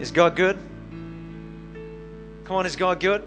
Is 0.00 0.10
God 0.10 0.34
good? 0.34 0.56
Come 2.44 2.56
on, 2.56 2.64
is 2.64 2.74
God 2.74 3.00
good? 3.00 3.22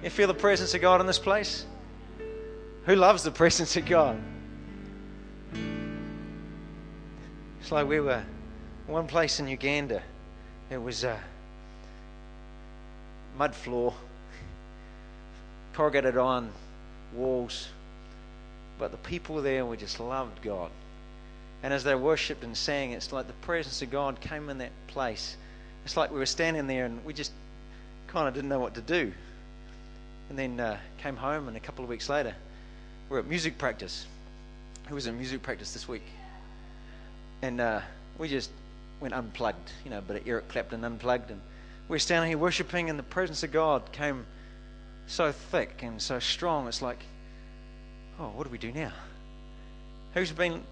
You 0.00 0.10
feel 0.10 0.28
the 0.28 0.34
presence 0.34 0.74
of 0.74 0.80
God 0.80 1.00
in 1.00 1.08
this 1.08 1.18
place? 1.18 1.66
Who 2.86 2.94
loves 2.94 3.24
the 3.24 3.30
presence 3.42 3.76
of 3.76 3.84
God? 3.84 4.20
It's 7.60 7.72
like 7.72 7.88
we 7.88 7.98
were 7.98 8.22
one 8.86 9.08
place 9.08 9.40
in 9.40 9.48
Uganda. 9.48 10.02
It 10.70 10.80
was 10.80 11.02
a 11.02 11.18
mud 13.36 13.56
floor, 13.56 13.94
corrugated 15.72 16.16
iron 16.16 16.52
walls, 17.12 17.68
but 18.78 18.92
the 18.92 18.98
people 18.98 19.42
there 19.42 19.66
were 19.66 19.76
just 19.76 19.98
loved 19.98 20.40
God. 20.42 20.70
And 21.62 21.72
as 21.72 21.84
they 21.84 21.94
worshipped 21.94 22.42
and 22.42 22.56
sang, 22.56 22.92
it's 22.92 23.12
like 23.12 23.26
the 23.26 23.32
presence 23.34 23.82
of 23.82 23.90
God 23.90 24.20
came 24.20 24.48
in 24.48 24.58
that 24.58 24.72
place. 24.88 25.36
It's 25.84 25.96
like 25.96 26.10
we 26.10 26.18
were 26.18 26.26
standing 26.26 26.66
there 26.66 26.86
and 26.86 27.04
we 27.04 27.12
just 27.12 27.32
kind 28.08 28.28
of 28.28 28.34
didn't 28.34 28.48
know 28.48 28.58
what 28.58 28.74
to 28.74 28.80
do. 28.80 29.12
And 30.28 30.38
then 30.38 30.60
uh, 30.60 30.78
came 30.98 31.16
home, 31.16 31.48
and 31.48 31.56
a 31.56 31.60
couple 31.60 31.84
of 31.84 31.90
weeks 31.90 32.08
later, 32.08 32.34
we're 33.08 33.18
at 33.18 33.26
music 33.26 33.58
practice. 33.58 34.06
Who 34.88 34.94
was 34.94 35.06
in 35.06 35.16
music 35.16 35.42
practice 35.42 35.72
this 35.72 35.86
week? 35.86 36.04
And 37.42 37.60
uh, 37.60 37.80
we 38.18 38.28
just 38.28 38.50
went 39.00 39.14
unplugged, 39.14 39.72
you 39.84 39.90
know, 39.90 40.02
but 40.06 40.22
Eric 40.26 40.48
Clapton 40.48 40.84
unplugged, 40.84 41.30
and 41.30 41.40
we 41.88 41.94
we're 41.94 41.98
standing 41.98 42.30
here 42.30 42.38
worshiping, 42.38 42.88
and 42.88 42.98
the 42.98 43.02
presence 43.04 43.42
of 43.42 43.52
God 43.52 43.92
came 43.92 44.24
so 45.06 45.32
thick 45.32 45.82
and 45.82 46.00
so 46.00 46.18
strong. 46.18 46.68
It's 46.68 46.80
like, 46.80 47.00
oh, 48.18 48.28
what 48.28 48.44
do 48.44 48.50
we 48.50 48.58
do 48.58 48.72
now? 48.72 48.92
Who's 50.14 50.32
been? 50.32 50.62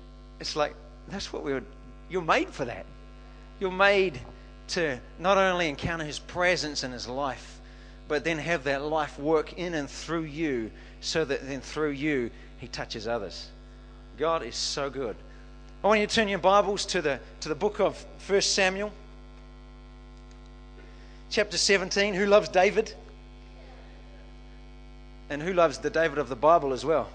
It's 0.40 0.56
like 0.56 0.74
that's 1.08 1.32
what 1.32 1.44
we 1.44 1.52
were. 1.52 1.62
You're 2.08 2.22
made 2.22 2.48
for 2.48 2.64
that. 2.64 2.86
You're 3.60 3.70
made 3.70 4.18
to 4.68 4.98
not 5.18 5.36
only 5.36 5.68
encounter 5.68 6.04
His 6.04 6.18
presence 6.18 6.82
in 6.82 6.92
His 6.92 7.06
life, 7.06 7.60
but 8.08 8.24
then 8.24 8.38
have 8.38 8.64
that 8.64 8.82
life 8.82 9.18
work 9.18 9.52
in 9.52 9.74
and 9.74 9.88
through 9.88 10.22
you, 10.22 10.70
so 11.00 11.24
that 11.24 11.46
then 11.46 11.60
through 11.60 11.90
you 11.90 12.30
He 12.58 12.68
touches 12.68 13.06
others. 13.06 13.48
God 14.18 14.42
is 14.42 14.56
so 14.56 14.90
good. 14.90 15.16
I 15.82 15.86
want 15.86 16.00
you 16.00 16.06
to 16.06 16.14
turn 16.14 16.28
your 16.28 16.38
Bibles 16.38 16.84
to 16.86 17.00
the, 17.00 17.20
to 17.40 17.48
the 17.48 17.54
book 17.54 17.80
of 17.80 18.04
1 18.28 18.40
Samuel, 18.42 18.92
chapter 21.30 21.56
17. 21.56 22.12
Who 22.12 22.26
loves 22.26 22.50
David? 22.50 22.92
And 25.30 25.42
who 25.42 25.54
loves 25.54 25.78
the 25.78 25.88
David 25.88 26.18
of 26.18 26.28
the 26.28 26.36
Bible 26.36 26.72
as 26.72 26.84
well? 26.84 27.08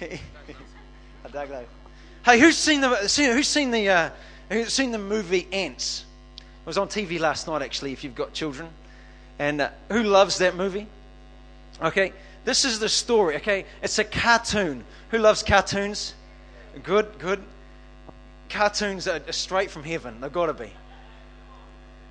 hey, 2.24 2.40
who's 2.40 2.56
seen 2.56 2.80
the 2.80 2.88
who's 2.88 3.48
seen 3.48 3.70
the 3.70 3.88
uh, 3.88 4.10
who's 4.50 4.72
seen 4.72 4.92
the 4.92 4.98
movie 4.98 5.48
Antz? 5.52 6.04
It 6.38 6.66
was 6.66 6.78
on 6.78 6.88
TV 6.88 7.18
last 7.18 7.46
night, 7.46 7.62
actually. 7.62 7.92
If 7.92 8.04
you've 8.04 8.14
got 8.14 8.32
children, 8.32 8.68
and 9.38 9.60
uh, 9.60 9.70
who 9.90 10.02
loves 10.02 10.38
that 10.38 10.56
movie? 10.56 10.86
Okay, 11.82 12.12
this 12.44 12.64
is 12.64 12.78
the 12.78 12.88
story. 12.88 13.36
Okay, 13.36 13.64
it's 13.82 13.98
a 13.98 14.04
cartoon 14.04 14.84
who 15.10 15.18
loves 15.18 15.42
cartoons? 15.42 16.14
Good, 16.82 17.18
good. 17.18 17.40
Cartoons 18.48 19.08
are 19.08 19.20
straight 19.32 19.70
from 19.70 19.84
heaven. 19.84 20.20
They've 20.20 20.32
got 20.32 20.46
to 20.46 20.54
be. 20.54 20.72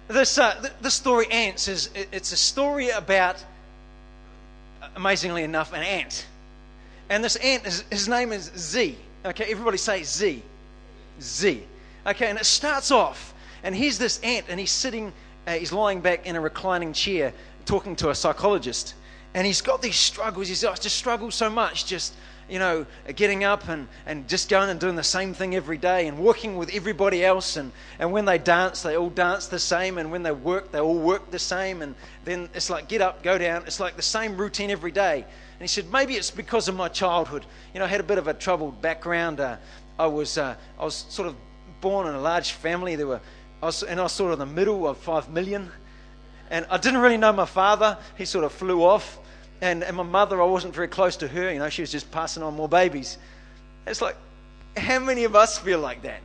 This, 0.08 0.38
uh, 0.38 0.70
this 0.82 0.94
story, 0.94 1.28
Antz, 1.32 1.68
is 1.68 1.90
it's 1.96 2.32
a 2.32 2.38
story 2.38 2.90
about, 2.90 3.44
amazingly 4.96 5.44
enough, 5.44 5.74
an 5.74 5.84
ant. 5.84 6.26
And 7.10 7.24
this 7.24 7.36
ant, 7.38 7.66
is, 7.66 7.84
his 7.90 8.08
name 8.08 8.32
is 8.32 8.52
Z. 8.56 8.98
Okay, 9.28 9.52
everybody 9.52 9.78
say 9.78 10.04
Z. 10.04 10.42
Z. 11.22 11.64
Okay, 12.06 12.30
and 12.30 12.40
it 12.40 12.46
starts 12.46 12.92
off, 12.92 13.34
and 13.62 13.76
here's 13.76 13.98
this 13.98 14.22
ant, 14.22 14.46
and 14.48 14.58
he's 14.58 14.72
sitting, 14.72 15.12
uh, 15.46 15.52
he's 15.52 15.74
lying 15.74 16.00
back 16.00 16.26
in 16.26 16.38
a 16.38 16.42
reclining 16.42 16.94
chair 16.94 17.34
talking 17.66 17.96
to 17.98 18.10
a 18.10 18.16
psychologist. 18.16 18.94
And 19.34 19.46
he's 19.46 19.60
got 19.60 19.82
these 19.82 19.98
struggles. 19.98 20.48
He's 20.48 20.62
just 20.62 20.96
struggled 20.96 21.34
so 21.34 21.50
much, 21.50 21.86
just 21.86 22.14
you 22.50 22.60
know, 22.60 22.86
getting 23.16 23.44
up 23.44 23.68
and, 23.68 23.88
and 24.06 24.28
just 24.28 24.50
going 24.50 24.70
and 24.70 24.80
doing 24.80 24.96
the 24.96 25.04
same 25.04 25.34
thing 25.34 25.56
every 25.56 25.78
day 25.78 26.08
and 26.08 26.18
working 26.18 26.56
with 26.56 26.74
everybody 26.74 27.24
else. 27.24 27.58
And, 27.58 27.72
and 28.00 28.12
when 28.12 28.26
they 28.26 28.38
dance, 28.38 28.82
they 28.82 28.96
all 28.96 29.10
dance 29.10 29.48
the 29.48 29.60
same. 29.60 29.98
And 29.98 30.12
when 30.12 30.24
they 30.24 30.32
work, 30.32 30.72
they 30.72 30.80
all 30.80 30.98
work 30.98 31.30
the 31.32 31.40
same. 31.40 31.82
And 31.82 31.96
then 32.24 32.50
it's 32.54 32.70
like 32.70 32.88
get 32.88 33.02
up, 33.02 33.22
go 33.24 33.38
down. 33.38 33.64
It's 33.66 33.80
like 33.80 33.96
the 33.96 34.02
same 34.02 34.38
routine 34.38 34.72
every 34.72 34.92
day. 34.92 35.24
And 35.24 35.62
he 35.62 35.68
said, 35.68 35.92
maybe 35.92 36.14
it's 36.16 36.32
because 36.32 36.68
of 36.68 36.76
my 36.76 36.88
childhood. 36.88 37.46
You 37.74 37.80
know, 37.80 37.86
I 37.86 37.90
had 37.90 38.00
a 38.00 38.04
bit 38.04 38.18
of 38.18 38.28
a 38.28 38.34
troubled 38.34 38.82
background. 38.82 39.40
Uh, 39.40 39.58
I, 40.00 40.08
was, 40.08 40.38
uh, 40.38 40.56
I 40.80 40.84
was 40.84 41.06
sort 41.10 41.28
of 41.28 41.36
born 41.82 42.08
in 42.08 42.14
a 42.14 42.22
large 42.22 42.52
family. 42.52 42.96
There 42.96 43.08
were, 43.08 43.22
I 43.62 43.66
was, 43.66 43.84
and 43.84 44.00
I 44.00 44.04
was 44.04 44.14
sort 44.14 44.32
of 44.32 44.40
in 44.40 44.48
the 44.48 44.54
middle 44.54 44.88
of 44.88 44.98
five 44.98 45.30
million. 45.30 45.72
And 46.50 46.66
I 46.70 46.78
didn't 46.78 47.02
really 47.02 47.18
know 47.18 47.34
my 47.34 47.46
father. 47.46 47.98
He 48.18 48.24
sort 48.24 48.46
of 48.46 48.54
flew 48.54 48.84
off. 48.84 49.20
And, 49.62 49.84
and 49.84 49.98
my 49.98 50.04
mother, 50.04 50.42
I 50.42 50.46
wasn't 50.46 50.76
very 50.76 50.88
close 50.88 51.16
to 51.18 51.28
her. 51.28 51.52
You 51.52 51.60
know, 51.60 51.70
she 51.70 51.82
was 51.82 51.92
just 51.92 52.12
passing 52.12 52.44
on 52.44 52.56
more 52.56 52.70
babies. 52.70 53.18
It's 53.86 54.02
like, 54.02 54.16
how 54.76 55.00
many 55.00 55.24
of 55.24 55.36
us 55.36 55.58
feel 55.58 55.80
like 55.80 56.04
that? 56.04 56.20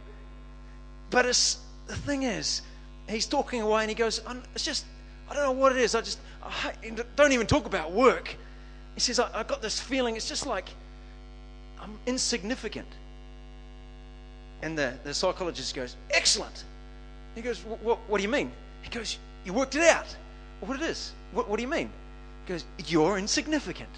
But 1.11 1.27
it's, 1.27 1.59
the 1.87 1.97
thing 1.97 2.25
is, 2.25 2.63
he's 3.09 3.27
talking 3.27 3.63
away 3.63 3.83
and 3.83 3.91
he 3.91 3.95
goes, 3.95 4.21
it's 4.55 4.65
just, 4.65 4.85
I 5.31 5.35
don't 5.35 5.45
know 5.45 5.53
what 5.53 5.73
it 5.73 5.79
is. 5.79 5.95
I 5.95 6.01
just, 6.03 6.19
I 6.43 6.73
don't 7.17 7.33
even 7.33 7.47
talk 7.47 7.67
about 7.67 7.93
work. 7.93 8.37
He 8.95 9.01
says, 9.01 9.19
I, 9.19 9.41
I 9.41 9.43
got 9.43 9.63
this 9.63 9.81
feeling, 9.81 10.17
it's 10.17 10.29
just 10.29 10.47
like 10.47 10.69
I'm 11.81 11.99
insignificant. 12.07 12.89
And 14.63 14.79
the, 14.79 14.95
the 15.05 15.15
psychologist 15.15 15.75
goes, 15.75 15.97
excellent. 16.11 16.65
He 17.35 17.41
goes, 17.41 17.61
what, 17.61 17.99
do 18.17 18.23
you 18.23 18.29
mean? 18.29 18.53
He 18.83 18.91
goes, 18.91 19.19
you 19.45 19.53
worked 19.53 19.75
it 19.75 19.83
out. 19.83 20.07
What 20.61 20.81
it 20.81 20.83
is? 20.83 21.13
What, 21.33 21.49
what 21.49 21.57
do 21.57 21.63
you 21.63 21.69
mean? 21.69 21.91
Goes, 22.47 22.65
You're 22.87 23.19
insignificant. 23.19 23.91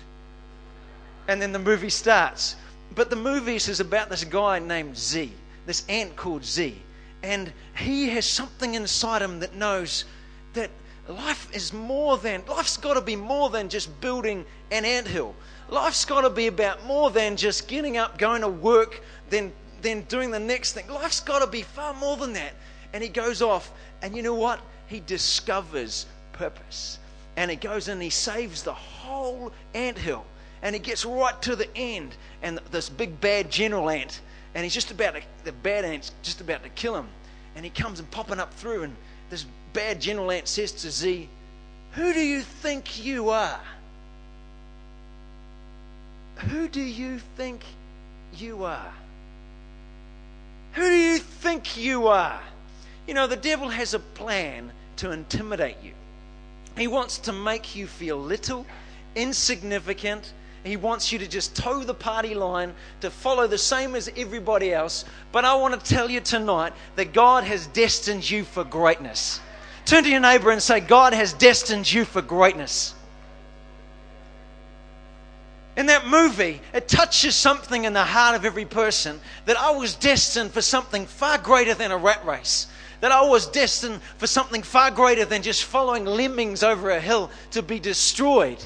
And 1.29 1.41
then 1.41 1.53
the 1.53 1.59
movie 1.59 1.91
starts. 1.91 2.57
But 2.95 3.11
the 3.11 3.17
movie 3.17 3.57
is 3.57 3.81
about 3.81 4.11
this 4.11 4.25
guy 4.25 4.59
named 4.59 4.97
Z, 4.97 5.33
this 5.67 5.85
ant 5.89 6.17
called 6.17 6.45
Z. 6.45 6.81
And 7.23 7.53
he 7.77 8.09
has 8.11 8.27
something 8.27 8.75
inside 8.75 9.23
him 9.23 9.41
that 9.41 9.55
knows 9.55 10.05
that 10.53 10.71
life 11.09 11.49
is 11.55 11.73
more 11.73 12.19
than, 12.19 12.45
life's 12.47 12.77
got 12.77 12.95
to 12.95 13.01
be 13.01 13.17
more 13.17 13.51
than 13.51 13.69
just 13.69 14.01
building 14.01 14.45
an 14.71 14.85
ant 14.85 15.09
hill. 15.09 15.35
Life's 15.71 16.05
got 16.05 16.21
to 16.21 16.31
be 16.31 16.47
about 16.47 16.85
more 16.85 17.11
than 17.11 17.37
just 17.37 17.67
getting 17.67 17.97
up, 17.97 18.19
going 18.19 18.43
to 18.43 18.49
work, 18.49 19.03
then, 19.31 19.53
then 19.81 20.03
doing 20.03 20.31
the 20.31 20.39
next 20.39 20.75
thing. 20.75 20.87
Life's 20.89 21.21
got 21.21 21.39
to 21.41 21.47
be 21.47 21.63
far 21.63 21.95
more 21.95 22.17
than 22.17 22.35
that. 22.35 22.53
And 22.93 23.03
he 23.03 23.09
goes 23.09 23.43
off, 23.43 23.73
and 24.03 24.15
you 24.15 24.23
know 24.23 24.35
what? 24.35 24.61
He 24.87 25.01
discovers 25.01 26.07
purpose 26.33 26.99
and 27.37 27.51
he 27.51 27.57
goes 27.57 27.89
and 27.89 28.01
he 28.03 28.11
saves 28.11 28.63
the 28.63 28.73
whole 28.73 29.53
ant 29.75 29.99
hill. 29.99 30.25
And 30.63 30.75
he 30.75 30.81
gets 30.81 31.05
right 31.05 31.41
to 31.43 31.57
the 31.57 31.69
end, 31.77 32.17
and 32.43 32.59
this 32.71 32.89
big 32.89 33.21
bad 33.21 33.51
general 33.51 33.91
ant, 33.91 34.21
and 34.55 34.65
he's 34.65 34.73
just 34.73 34.91
about 34.91 35.15
to, 35.15 35.23
the 35.45 35.53
bad 35.53 35.85
ant's 35.85 36.13
just 36.23 36.41
about 36.41 36.63
to 36.63 36.71
kill 36.71 36.97
him. 36.97 37.09
And 37.55 37.65
he 37.65 37.71
comes 37.71 37.99
and 38.01 38.11
popping 38.11 38.41
up 38.41 38.55
through, 38.55 38.85
and 38.85 38.97
this 39.29 39.45
bad 39.75 40.01
general 40.01 40.31
ant 40.31 40.49
says 40.49 40.73
to 40.73 40.91
Z, 40.91 41.29
Who 41.93 42.15
do 42.15 42.21
you 42.21 42.41
think 42.41 43.05
you 43.05 43.29
are? 43.29 43.61
Who 46.37 46.69
do 46.69 46.81
you 46.81 47.19
think 47.37 47.63
you 48.37 48.65
are? 48.65 48.93
Who 50.73 50.83
do 50.83 50.97
you 50.97 51.19
think 51.19 51.77
you 51.77 52.09
are? 52.09 52.41
You 53.07 53.15
know, 53.15 53.27
the 53.27 53.37
devil 53.37 53.69
has 53.69 53.93
a 53.95 53.99
plan 53.99 54.73
to 54.97 55.11
intimidate 55.11 55.77
you. 55.83 55.93
He 56.77 56.87
wants 56.87 57.19
to 57.19 57.33
make 57.33 57.77
you 57.77 57.87
feel 57.87 58.17
little, 58.17 58.67
insignificant. 59.15 60.33
He 60.65 60.77
wants 60.77 61.13
you 61.13 61.19
to 61.21 61.29
just 61.29 61.55
toe 61.55 61.85
the 61.85 61.95
party 61.95 62.35
line, 62.35 62.75
to 63.01 63.11
follow 63.11 63.47
the 63.47 63.59
same 63.59 63.95
as 63.95 64.11
everybody 64.17 64.73
else. 64.73 65.05
But 65.31 65.45
I 65.45 65.55
want 65.55 65.79
to 65.79 65.95
tell 65.95 66.11
you 66.11 66.21
tonight 66.21 66.73
that 66.97 67.13
God 67.13 67.45
has 67.45 67.67
destined 67.69 68.29
you 68.29 68.45
for 68.45 68.65
greatness. 68.65 69.41
Turn 69.85 70.03
to 70.05 70.11
your 70.11 70.21
neighbor 70.21 70.51
and 70.51 70.63
say, 70.63 70.81
God 70.81 71.13
has 71.13 71.33
destined 71.35 71.93
you 71.93 72.05
for 72.05 72.23
greatness. 72.23 72.95
In 75.77 75.87
that 75.87 76.07
movie, 76.07 76.61
it 76.73 76.89
touches 76.89 77.37
something 77.37 77.85
in 77.85 77.93
the 77.93 78.05
heart 78.05 78.37
of 78.37 78.45
every 78.45 78.65
person 78.65 79.21
that 79.45 79.59
I 79.59 79.73
was 79.73 79.95
destined 79.95 80.53
for 80.53 80.63
something 80.63 81.05
far 81.07 81.37
greater 81.37 81.75
than 81.75 81.91
a 81.91 81.97
rat 81.97 82.25
race 82.25 82.69
that 83.01 83.13
I 83.13 83.23
was 83.23 83.47
destined 83.47 84.01
for 84.19 84.27
something 84.27 84.63
far 84.63 84.91
greater 84.91 85.25
than 85.25 85.43
just 85.43 85.65
following 85.65 86.05
lemmings 86.05 86.63
over 86.63 86.91
a 86.91 87.01
hill 87.01 87.31
to 87.53 87.63
be 87.63 87.79
destroyed. 87.79 88.59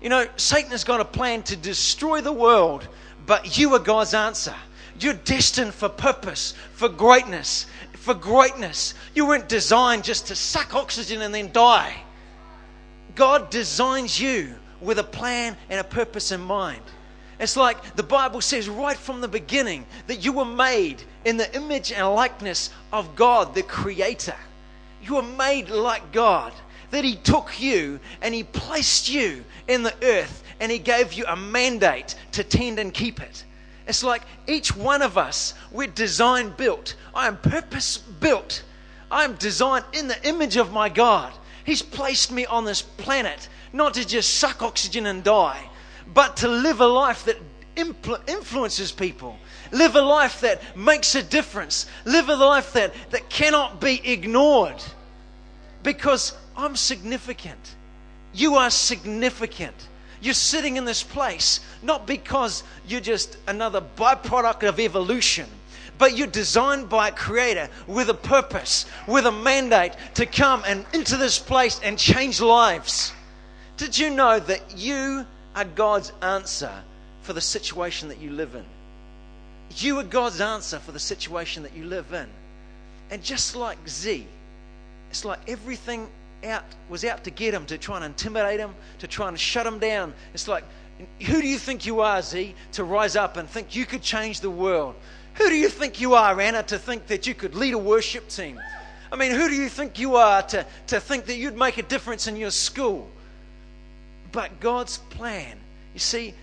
You 0.00 0.08
know, 0.08 0.26
Satan 0.36 0.70
has 0.70 0.84
got 0.84 1.00
a 1.00 1.04
plan 1.04 1.42
to 1.44 1.56
destroy 1.56 2.20
the 2.20 2.32
world, 2.32 2.88
but 3.26 3.58
you 3.58 3.74
are 3.74 3.78
God's 3.78 4.14
answer. 4.14 4.54
You're 4.98 5.14
destined 5.14 5.74
for 5.74 5.88
purpose, 5.88 6.54
for 6.72 6.88
greatness, 6.88 7.66
for 7.92 8.14
greatness. 8.14 8.94
You 9.14 9.26
weren't 9.26 9.48
designed 9.48 10.04
just 10.04 10.26
to 10.28 10.34
suck 10.34 10.74
oxygen 10.74 11.22
and 11.22 11.34
then 11.34 11.52
die. 11.52 11.94
God 13.14 13.50
designs 13.50 14.20
you 14.20 14.54
with 14.80 14.98
a 14.98 15.04
plan 15.04 15.56
and 15.68 15.80
a 15.80 15.84
purpose 15.84 16.32
in 16.32 16.40
mind. 16.40 16.82
It's 17.38 17.56
like 17.56 17.96
the 17.96 18.02
Bible 18.02 18.40
says 18.40 18.68
right 18.68 18.96
from 18.96 19.20
the 19.20 19.28
beginning 19.28 19.86
that 20.06 20.24
you 20.24 20.32
were 20.32 20.44
made 20.44 21.02
in 21.24 21.36
the 21.36 21.54
image 21.54 21.92
and 21.92 22.14
likeness 22.14 22.70
of 22.92 23.14
God, 23.16 23.54
the 23.54 23.62
Creator. 23.62 24.36
You 25.02 25.16
were 25.16 25.22
made 25.22 25.70
like 25.70 26.12
God. 26.12 26.52
That 26.90 27.04
He 27.04 27.14
took 27.14 27.60
you 27.60 28.00
and 28.20 28.34
He 28.34 28.42
placed 28.42 29.08
you 29.08 29.44
in 29.68 29.82
the 29.82 29.94
earth 30.02 30.42
and 30.58 30.72
He 30.72 30.78
gave 30.78 31.12
you 31.12 31.24
a 31.26 31.36
mandate 31.36 32.16
to 32.32 32.42
tend 32.42 32.78
and 32.78 32.92
keep 32.92 33.20
it. 33.20 33.44
It's 33.86 34.02
like 34.02 34.22
each 34.46 34.76
one 34.76 35.02
of 35.02 35.16
us, 35.16 35.54
we're 35.70 35.88
design 35.88 36.50
built. 36.56 36.96
I 37.14 37.26
am 37.26 37.36
purpose 37.36 37.98
built. 37.98 38.62
I 39.10 39.24
am 39.24 39.34
designed 39.34 39.84
in 39.92 40.08
the 40.08 40.28
image 40.28 40.56
of 40.56 40.72
my 40.72 40.88
God. 40.88 41.32
He's 41.64 41.82
placed 41.82 42.30
me 42.30 42.46
on 42.46 42.64
this 42.64 42.82
planet 42.82 43.48
not 43.72 43.94
to 43.94 44.06
just 44.06 44.34
suck 44.34 44.62
oxygen 44.62 45.06
and 45.06 45.22
die, 45.22 45.68
but 46.12 46.36
to 46.38 46.48
live 46.48 46.80
a 46.80 46.86
life 46.86 47.24
that 47.24 47.36
influences 47.76 48.92
people. 48.92 49.38
Live 49.72 49.94
a 49.94 50.02
life 50.02 50.40
that 50.40 50.60
makes 50.76 51.14
a 51.14 51.22
difference. 51.22 51.86
Live 52.04 52.28
a 52.28 52.34
life 52.34 52.72
that, 52.72 52.92
that 53.10 53.28
cannot 53.30 53.80
be 53.80 54.00
ignored. 54.04 54.82
Because 55.82 56.34
I'm 56.56 56.76
significant. 56.76 57.76
You 58.32 58.56
are 58.56 58.70
significant. 58.70 59.76
You're 60.20 60.34
sitting 60.34 60.76
in 60.76 60.84
this 60.84 61.02
place 61.02 61.60
not 61.82 62.06
because 62.06 62.62
you're 62.86 63.00
just 63.00 63.38
another 63.46 63.82
byproduct 63.96 64.68
of 64.68 64.78
evolution, 64.78 65.46
but 65.98 66.16
you're 66.16 66.26
designed 66.26 66.88
by 66.88 67.08
a 67.08 67.12
creator 67.12 67.68
with 67.86 68.10
a 68.10 68.14
purpose, 68.14 68.86
with 69.06 69.26
a 69.26 69.32
mandate 69.32 69.92
to 70.14 70.26
come 70.26 70.62
and 70.66 70.84
into 70.92 71.16
this 71.16 71.38
place 71.38 71.80
and 71.82 71.98
change 71.98 72.40
lives. 72.40 73.12
Did 73.76 73.98
you 73.98 74.10
know 74.10 74.38
that 74.40 74.76
you 74.76 75.24
are 75.56 75.64
God's 75.64 76.12
answer 76.20 76.72
for 77.22 77.32
the 77.32 77.40
situation 77.40 78.08
that 78.08 78.18
you 78.18 78.30
live 78.30 78.54
in? 78.54 78.64
You 79.76 79.98
are 79.98 80.04
God's 80.04 80.40
answer 80.40 80.78
for 80.78 80.92
the 80.92 80.98
situation 80.98 81.62
that 81.62 81.74
you 81.74 81.84
live 81.84 82.12
in. 82.12 82.28
And 83.10 83.22
just 83.22 83.56
like 83.56 83.78
Z, 83.88 84.26
it's 85.10 85.24
like 85.24 85.38
everything 85.48 86.08
out 86.44 86.64
was 86.88 87.04
out 87.04 87.24
to 87.24 87.30
get 87.30 87.54
him, 87.54 87.66
to 87.66 87.78
try 87.78 87.96
and 87.96 88.04
intimidate 88.04 88.60
him, 88.60 88.74
to 88.98 89.06
try 89.06 89.28
and 89.28 89.38
shut 89.38 89.66
him 89.66 89.78
down. 89.78 90.14
It's 90.32 90.48
like, 90.48 90.64
who 91.20 91.40
do 91.40 91.46
you 91.46 91.58
think 91.58 91.86
you 91.86 92.00
are, 92.00 92.22
Z, 92.22 92.54
to 92.72 92.84
rise 92.84 93.16
up 93.16 93.36
and 93.36 93.48
think 93.48 93.74
you 93.74 93.86
could 93.86 94.02
change 94.02 94.40
the 94.40 94.50
world? 94.50 94.94
Who 95.34 95.48
do 95.48 95.54
you 95.54 95.68
think 95.68 96.00
you 96.00 96.14
are, 96.14 96.38
Anna, 96.40 96.62
to 96.64 96.78
think 96.78 97.06
that 97.06 97.26
you 97.26 97.34
could 97.34 97.54
lead 97.54 97.74
a 97.74 97.78
worship 97.78 98.28
team? 98.28 98.60
I 99.12 99.16
mean, 99.16 99.32
who 99.32 99.48
do 99.48 99.54
you 99.54 99.68
think 99.68 99.98
you 99.98 100.16
are 100.16 100.42
to, 100.42 100.66
to 100.88 101.00
think 101.00 101.26
that 101.26 101.36
you'd 101.36 101.56
make 101.56 101.78
a 101.78 101.82
difference 101.82 102.26
in 102.26 102.36
your 102.36 102.50
school? 102.50 103.08
But 104.32 104.60
God's 104.60 104.98
plan, 104.98 105.58
you 105.94 106.00
see, 106.00 106.34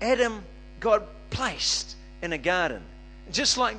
Adam, 0.00 0.44
God 0.78 1.02
placed 1.30 1.96
in 2.22 2.32
a 2.32 2.38
garden. 2.38 2.82
Just 3.30 3.58
like 3.58 3.76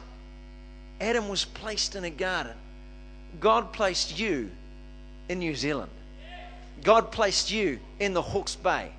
Adam 1.02 1.28
was 1.30 1.46
placed 1.46 1.96
in 1.96 2.04
a 2.04 2.10
garden, 2.10 2.54
God 3.40 3.74
placed 3.74 4.20
you 4.20 4.52
in 5.30 5.40
New 5.40 5.56
Zealand. 5.56 5.92
God 6.84 7.12
placed 7.12 7.50
you 7.50 7.80
in 8.00 8.14
the 8.14 8.22
Hawke's 8.22 8.56
Bay. 8.56 8.92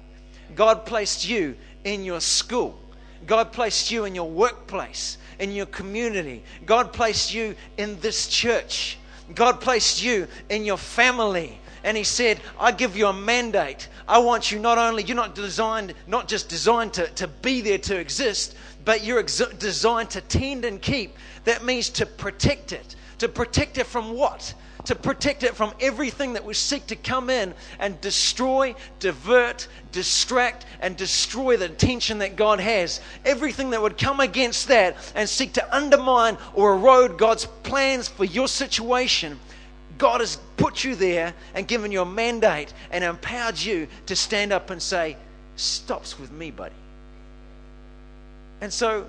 God 0.55 0.87
placed 0.87 1.29
you 1.29 1.56
in 1.85 2.05
your 2.05 2.20
school. 2.20 2.79
God 3.26 3.52
placed 3.52 3.91
you 3.91 4.05
in 4.05 4.14
your 4.14 4.29
workplace, 4.29 5.19
in 5.38 5.52
your 5.52 5.67
community. 5.67 6.43
God 6.67 6.93
placed 6.93 7.32
you 7.32 7.55
in 7.76 7.99
this 8.00 8.29
church. 8.29 8.99
God 9.35 9.61
placed 9.61 10.02
you 10.02 10.26
in 10.49 10.64
your 10.64 10.76
family. 10.76 11.58
And 11.82 11.97
He 11.97 12.05
said, 12.05 12.40
I 12.58 12.73
give 12.73 12.97
you 12.97 13.06
a 13.06 13.12
mandate. 13.12 13.88
I 14.08 14.19
want 14.19 14.50
you 14.50 14.58
not 14.58 14.79
only, 14.79 15.02
you're 15.02 15.17
not 15.17 15.35
designed, 15.35 15.94
not 16.06 16.29
just 16.29 16.49
designed 16.49 16.94
to, 16.94 17.06
to 17.08 17.29
be 17.29 17.61
there 17.61 17.79
to 17.79 17.99
exist, 17.99 18.55
but 18.84 19.04
you're 19.04 19.20
ex- 19.20 19.42
designed 19.58 20.10
to 20.10 20.20
tend 20.20 20.64
and 20.64 20.81
keep. 20.81 21.16
That 21.44 21.64
means 21.64 21.90
to 21.90 22.06
protect 22.06 22.72
it. 22.72 22.96
To 23.19 23.28
protect 23.28 23.78
it 23.78 23.86
from 23.86 24.14
what? 24.14 24.54
to 24.84 24.94
protect 24.94 25.42
it 25.42 25.54
from 25.54 25.72
everything 25.81 26.34
that 26.34 26.44
would 26.44 26.56
seek 26.56 26.86
to 26.88 26.96
come 26.96 27.31
in 27.31 27.54
and 27.78 28.00
destroy, 28.00 28.75
divert, 28.98 29.66
distract, 29.92 30.66
and 30.81 30.96
destroy 30.96 31.56
the 31.56 31.66
attention 31.66 32.19
that 32.19 32.36
God 32.36 32.60
has. 32.60 33.00
Everything 33.25 33.70
that 33.70 33.81
would 33.81 33.98
come 33.98 34.20
against 34.20 34.69
that 34.69 34.96
and 35.14 35.28
seek 35.28 35.54
to 35.54 35.75
undermine 35.76 36.37
or 36.54 36.75
erode 36.75 37.19
God's 37.19 37.46
plans 37.62 38.08
for 38.08 38.25
your 38.25 38.48
situation. 38.48 39.38
God 39.96 40.20
has 40.20 40.38
put 40.56 40.84
you 40.84 40.94
there 40.94 41.34
and 41.54 41.69
given 41.69 41.92
you 41.92 42.02
a 42.02 42.06
mandate 42.06 42.72
and 42.90 43.04
empowered 43.04 43.58
you 43.58 43.88
to 44.06 44.16
stand 44.16 44.52
up 44.52 44.70
and 44.70 44.82
say, 44.82 45.16
Stops 45.56 46.19
with 46.19 46.32
me, 46.32 46.50
buddy. 46.50 46.75
And 48.60 48.72
so 48.72 49.06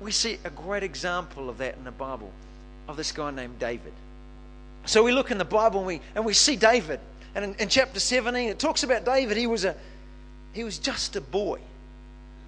we 0.00 0.10
see 0.12 0.38
a 0.44 0.50
great 0.50 0.82
example 0.82 1.48
of 1.48 1.58
that 1.58 1.76
in 1.76 1.84
the 1.84 1.90
Bible 1.90 2.30
of 2.88 2.96
this 2.96 3.12
guy 3.12 3.30
named 3.30 3.58
David. 3.58 3.92
So 4.86 5.02
we 5.02 5.12
look 5.12 5.30
in 5.30 5.38
the 5.38 5.44
Bible 5.44 5.80
and 5.80 5.86
we, 5.86 6.00
and 6.14 6.24
we 6.24 6.32
see 6.32 6.56
David. 6.56 7.00
And 7.34 7.44
in, 7.44 7.54
in 7.56 7.68
chapter 7.68 8.00
17, 8.00 8.48
it 8.48 8.58
talks 8.58 8.82
about 8.82 9.04
David. 9.04 9.36
He 9.36 9.46
was, 9.46 9.64
a, 9.64 9.74
he 10.52 10.64
was 10.64 10.78
just 10.78 11.16
a 11.16 11.20
boy. 11.20 11.60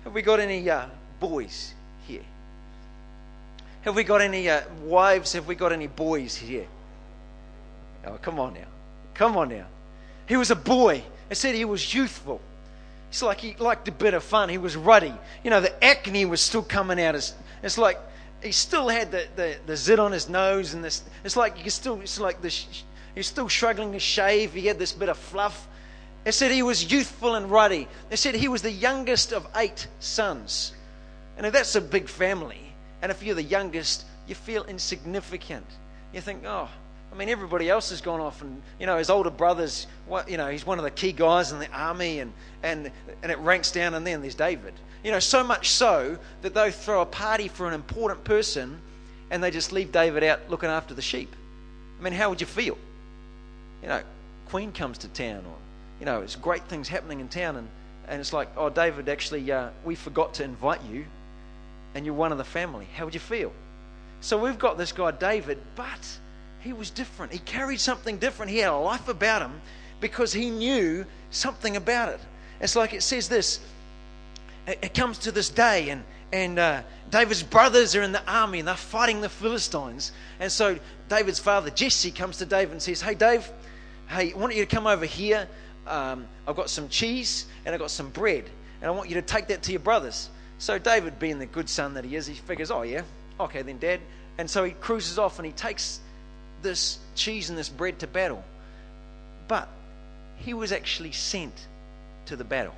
Have 0.04 0.14
we 0.14 0.22
got 0.22 0.40
any 0.40 0.68
uh, 0.68 0.86
boys 1.18 1.74
here? 2.06 2.22
Have 3.82 3.94
we 3.94 4.04
got 4.04 4.20
any 4.20 4.48
uh, 4.48 4.62
wives? 4.84 5.32
Have 5.34 5.46
we 5.46 5.54
got 5.54 5.72
any 5.72 5.86
boys 5.86 6.34
here? 6.34 6.66
Oh, 8.06 8.18
come 8.22 8.38
on 8.40 8.54
now. 8.54 8.60
Come 9.14 9.36
on 9.36 9.50
now. 9.50 9.66
He 10.26 10.36
was 10.36 10.50
a 10.50 10.56
boy. 10.56 11.02
It 11.28 11.34
said 11.34 11.54
he 11.54 11.64
was 11.64 11.92
youthful. 11.92 12.40
It's 13.10 13.22
like 13.22 13.40
he 13.40 13.54
liked 13.58 13.88
a 13.88 13.92
bit 13.92 14.14
of 14.14 14.22
fun. 14.22 14.48
He 14.48 14.58
was 14.58 14.76
ruddy. 14.76 15.12
You 15.44 15.50
know, 15.50 15.60
the 15.60 15.84
acne 15.84 16.24
was 16.24 16.40
still 16.40 16.62
coming 16.62 17.00
out. 17.00 17.16
It's, 17.16 17.34
it's 17.62 17.76
like 17.76 17.98
he 18.40 18.52
still 18.52 18.88
had 18.88 19.10
the, 19.10 19.26
the, 19.36 19.56
the 19.66 19.76
zit 19.76 19.98
on 19.98 20.12
his 20.12 20.28
nose, 20.28 20.74
and 20.74 20.84
this. 20.84 21.02
It's 21.24 21.36
like 21.36 21.64
you 21.64 21.70
still. 21.70 22.00
It's 22.00 22.20
like 22.20 22.40
this. 22.40 22.84
He's 23.14 23.26
still 23.26 23.48
struggling 23.48 23.92
to 23.92 23.98
shave. 23.98 24.52
He 24.52 24.66
had 24.66 24.78
this 24.78 24.92
bit 24.92 25.08
of 25.08 25.18
fluff. 25.18 25.66
It 26.24 26.32
said 26.32 26.52
he 26.52 26.62
was 26.62 26.90
youthful 26.92 27.34
and 27.34 27.50
ruddy. 27.50 27.88
They 28.10 28.16
said 28.16 28.34
he 28.34 28.48
was 28.48 28.62
the 28.62 28.70
youngest 28.70 29.32
of 29.32 29.46
eight 29.56 29.88
sons. 29.98 30.72
And 31.36 31.46
if 31.46 31.52
that's 31.52 31.74
a 31.74 31.80
big 31.80 32.08
family, 32.08 32.72
and 33.02 33.10
if 33.10 33.22
you're 33.22 33.34
the 33.34 33.42
youngest, 33.42 34.04
you 34.28 34.34
feel 34.34 34.64
insignificant. 34.64 35.66
You 36.12 36.20
think, 36.20 36.44
oh, 36.44 36.68
I 37.12 37.16
mean, 37.16 37.28
everybody 37.28 37.68
else 37.68 37.90
has 37.90 38.00
gone 38.00 38.20
off, 38.20 38.40
and 38.40 38.62
you 38.78 38.86
know, 38.86 38.96
his 38.96 39.10
older 39.10 39.30
brothers. 39.30 39.86
You 40.28 40.36
know, 40.36 40.48
he's 40.48 40.64
one 40.64 40.78
of 40.78 40.84
the 40.84 40.90
key 40.90 41.12
guys 41.12 41.52
in 41.52 41.58
the 41.58 41.70
army, 41.72 42.20
and 42.20 42.32
and 42.62 42.90
and 43.22 43.32
it 43.32 43.38
ranks 43.38 43.72
down, 43.72 43.94
and 43.94 44.06
then 44.06 44.20
there's 44.20 44.34
David. 44.34 44.74
You 45.02 45.10
know, 45.10 45.18
so 45.18 45.42
much 45.42 45.70
so 45.70 46.18
that 46.42 46.54
they 46.54 46.70
throw 46.70 47.00
a 47.00 47.06
party 47.06 47.48
for 47.48 47.66
an 47.66 47.74
important 47.74 48.22
person, 48.24 48.80
and 49.30 49.42
they 49.42 49.50
just 49.50 49.72
leave 49.72 49.92
David 49.92 50.22
out 50.22 50.48
looking 50.50 50.68
after 50.68 50.94
the 50.94 51.02
sheep. 51.02 51.34
I 51.98 52.02
mean, 52.02 52.12
how 52.12 52.30
would 52.30 52.40
you 52.40 52.46
feel? 52.46 52.78
You 53.82 53.88
know, 53.88 54.02
Queen 54.48 54.72
comes 54.72 54.98
to 54.98 55.08
town, 55.08 55.44
or 55.46 55.56
you 55.98 56.06
know, 56.06 56.20
it's 56.20 56.36
great 56.36 56.62
things 56.64 56.88
happening 56.88 57.20
in 57.20 57.28
town, 57.28 57.56
and 57.56 57.68
and 58.06 58.20
it's 58.20 58.32
like, 58.32 58.48
oh, 58.56 58.68
David, 58.68 59.08
actually, 59.08 59.50
uh, 59.50 59.70
we 59.84 59.94
forgot 59.94 60.34
to 60.34 60.44
invite 60.44 60.82
you, 60.84 61.06
and 61.94 62.04
you're 62.04 62.14
one 62.14 62.32
of 62.32 62.38
the 62.38 62.44
family. 62.44 62.86
How 62.96 63.04
would 63.04 63.14
you 63.14 63.20
feel? 63.20 63.52
So 64.20 64.36
we've 64.36 64.58
got 64.58 64.78
this 64.78 64.92
guy, 64.92 65.12
David, 65.12 65.58
but 65.76 66.18
he 66.60 66.72
was 66.72 66.90
different. 66.90 67.32
He 67.32 67.38
carried 67.38 67.80
something 67.80 68.18
different. 68.18 68.50
He 68.50 68.58
had 68.58 68.70
a 68.70 68.76
life 68.76 69.08
about 69.08 69.42
him 69.42 69.60
because 70.00 70.32
he 70.32 70.50
knew 70.50 71.04
something 71.30 71.76
about 71.76 72.10
it. 72.10 72.20
It's 72.60 72.76
like 72.76 72.92
it 72.92 73.02
says 73.02 73.28
this 73.28 73.60
it 74.66 74.94
comes 74.94 75.18
to 75.18 75.32
this 75.32 75.48
day, 75.48 75.90
and, 75.90 76.04
and 76.32 76.58
uh, 76.58 76.82
David's 77.10 77.42
brothers 77.42 77.96
are 77.96 78.02
in 78.02 78.12
the 78.12 78.22
army 78.30 78.60
and 78.60 78.68
they're 78.68 78.76
fighting 78.76 79.20
the 79.20 79.28
Philistines. 79.28 80.12
And 80.38 80.50
so 80.50 80.78
David's 81.08 81.38
father, 81.38 81.70
Jesse, 81.70 82.10
comes 82.10 82.38
to 82.38 82.46
David 82.46 82.72
and 82.72 82.82
says, 82.82 83.00
Hey, 83.00 83.14
Dave, 83.14 83.50
hey, 84.08 84.32
I 84.32 84.36
want 84.36 84.54
you 84.54 84.64
to 84.64 84.74
come 84.74 84.86
over 84.86 85.06
here. 85.06 85.48
Um, 85.86 86.26
I've 86.46 86.56
got 86.56 86.70
some 86.70 86.88
cheese 86.88 87.46
and 87.64 87.74
I've 87.74 87.80
got 87.80 87.90
some 87.90 88.10
bread, 88.10 88.44
and 88.80 88.90
I 88.90 88.94
want 88.94 89.08
you 89.08 89.14
to 89.16 89.22
take 89.22 89.48
that 89.48 89.62
to 89.64 89.72
your 89.72 89.80
brothers. 89.80 90.28
So 90.58 90.78
David, 90.78 91.18
being 91.18 91.38
the 91.38 91.46
good 91.46 91.68
son 91.68 91.94
that 91.94 92.04
he 92.04 92.16
is, 92.16 92.26
he 92.26 92.34
figures, 92.34 92.70
Oh, 92.70 92.82
yeah, 92.82 93.02
okay, 93.40 93.62
then, 93.62 93.78
Dad. 93.78 94.00
And 94.38 94.48
so 94.48 94.64
he 94.64 94.72
cruises 94.72 95.18
off 95.18 95.38
and 95.38 95.46
he 95.46 95.52
takes 95.52 96.00
this 96.62 96.98
cheese 97.14 97.50
and 97.50 97.58
this 97.58 97.68
bread 97.68 97.98
to 98.00 98.06
battle. 98.06 98.44
But 99.48 99.68
he 100.38 100.54
was 100.54 100.72
actually 100.72 101.12
sent 101.12 101.54
to 102.26 102.36
the 102.36 102.44
battle. 102.44 102.74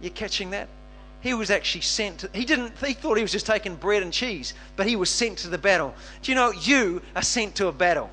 You 0.00 0.10
catching 0.10 0.50
that? 0.50 0.68
He 1.20 1.34
was 1.34 1.50
actually 1.50 1.82
sent 1.82 2.20
to, 2.20 2.30
he 2.32 2.44
didn't 2.46 2.72
he 2.84 2.94
thought 2.94 3.16
he 3.16 3.22
was 3.22 3.32
just 3.32 3.46
taking 3.46 3.76
bread 3.76 4.02
and 4.02 4.12
cheese, 4.12 4.54
but 4.76 4.86
he 4.86 4.96
was 4.96 5.10
sent 5.10 5.38
to 5.38 5.48
the 5.48 5.58
battle. 5.58 5.94
Do 6.22 6.32
you 6.32 6.34
know 6.34 6.50
you 6.50 7.02
are 7.14 7.22
sent 7.22 7.56
to 7.56 7.66
a 7.66 7.72
battle? 7.72 8.08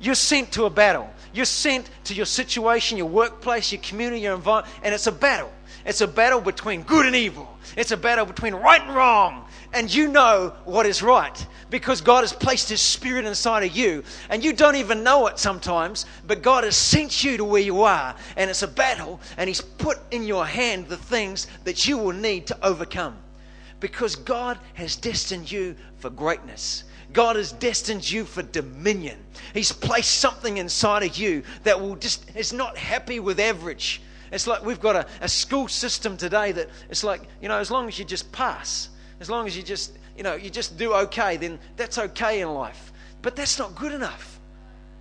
You're 0.00 0.14
sent 0.14 0.52
to 0.52 0.64
a 0.64 0.70
battle. 0.70 1.10
You're 1.34 1.44
sent 1.44 1.90
to 2.04 2.14
your 2.14 2.24
situation, 2.24 2.96
your 2.96 3.08
workplace, 3.08 3.70
your 3.70 3.82
community, 3.82 4.22
your 4.22 4.34
environment, 4.34 4.74
and 4.82 4.94
it's 4.94 5.06
a 5.06 5.12
battle. 5.12 5.52
It's 5.84 6.00
a 6.00 6.08
battle 6.08 6.40
between 6.40 6.82
good 6.82 7.04
and 7.04 7.14
evil. 7.14 7.48
It's 7.76 7.90
a 7.90 7.96
battle 7.96 8.24
between 8.24 8.54
right 8.54 8.80
and 8.80 8.94
wrong. 8.94 9.46
And 9.72 9.92
you 9.92 10.08
know 10.08 10.54
what 10.64 10.86
is 10.86 11.02
right 11.02 11.46
because 11.70 12.00
God 12.00 12.22
has 12.22 12.32
placed 12.32 12.68
His 12.68 12.80
Spirit 12.80 13.24
inside 13.24 13.62
of 13.62 13.76
you. 13.76 14.02
And 14.28 14.44
you 14.44 14.52
don't 14.52 14.76
even 14.76 15.04
know 15.04 15.28
it 15.28 15.38
sometimes, 15.38 16.06
but 16.26 16.42
God 16.42 16.64
has 16.64 16.76
sent 16.76 17.22
you 17.22 17.36
to 17.36 17.44
where 17.44 17.62
you 17.62 17.82
are. 17.82 18.16
And 18.36 18.50
it's 18.50 18.62
a 18.62 18.68
battle, 18.68 19.20
and 19.36 19.48
He's 19.48 19.60
put 19.60 19.98
in 20.10 20.24
your 20.24 20.44
hand 20.44 20.88
the 20.88 20.96
things 20.96 21.46
that 21.64 21.86
you 21.86 21.96
will 21.96 22.12
need 22.12 22.48
to 22.48 22.66
overcome. 22.66 23.16
Because 23.78 24.16
God 24.16 24.58
has 24.74 24.96
destined 24.96 25.50
you 25.50 25.76
for 25.98 26.10
greatness. 26.10 26.84
God 27.12 27.36
has 27.36 27.52
destined 27.52 28.08
you 28.08 28.24
for 28.24 28.42
dominion. 28.42 29.18
He's 29.54 29.72
placed 29.72 30.18
something 30.18 30.58
inside 30.58 31.02
of 31.02 31.16
you 31.16 31.42
that 31.64 31.80
will 31.80 31.96
just 31.96 32.36
is 32.36 32.52
not 32.52 32.76
happy 32.76 33.20
with 33.20 33.40
average. 33.40 34.02
It's 34.32 34.46
like 34.46 34.64
we've 34.64 34.80
got 34.80 34.96
a, 34.96 35.06
a 35.20 35.28
school 35.28 35.66
system 35.66 36.16
today 36.16 36.52
that 36.52 36.68
it's 36.88 37.02
like, 37.02 37.22
you 37.40 37.48
know, 37.48 37.58
as 37.58 37.70
long 37.70 37.88
as 37.88 37.98
you 37.98 38.04
just 38.04 38.30
pass, 38.30 38.89
as 39.20 39.30
long 39.30 39.46
as 39.46 39.56
you 39.56 39.62
just, 39.62 39.92
you 40.16 40.22
know, 40.22 40.34
you 40.34 40.50
just 40.50 40.76
do 40.76 40.94
okay, 40.94 41.36
then 41.36 41.58
that's 41.76 41.98
okay 41.98 42.40
in 42.40 42.52
life. 42.52 42.92
But 43.22 43.36
that's 43.36 43.58
not 43.58 43.74
good 43.74 43.92
enough. 43.92 44.40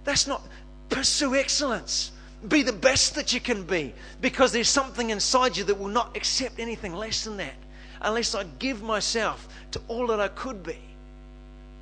That's 0.03 0.27
not 0.27 0.41
pursue 0.89 1.35
excellence. 1.35 2.11
Be 2.47 2.61
the 2.61 2.73
best 2.73 3.15
that 3.15 3.33
you 3.33 3.39
can 3.39 3.63
be 3.63 3.93
because 4.21 4.51
there's 4.51 4.69
something 4.69 5.09
inside 5.09 5.57
you 5.57 5.63
that 5.65 5.79
will 5.79 5.87
not 5.87 6.15
accept 6.15 6.59
anything 6.59 6.93
less 6.93 7.23
than 7.23 7.37
that 7.37 7.55
unless 8.01 8.35
I 8.35 8.45
give 8.59 8.81
myself 8.81 9.47
to 9.71 9.81
all 9.87 10.07
that 10.07 10.19
I 10.19 10.29
could 10.29 10.63
be. 10.63 10.77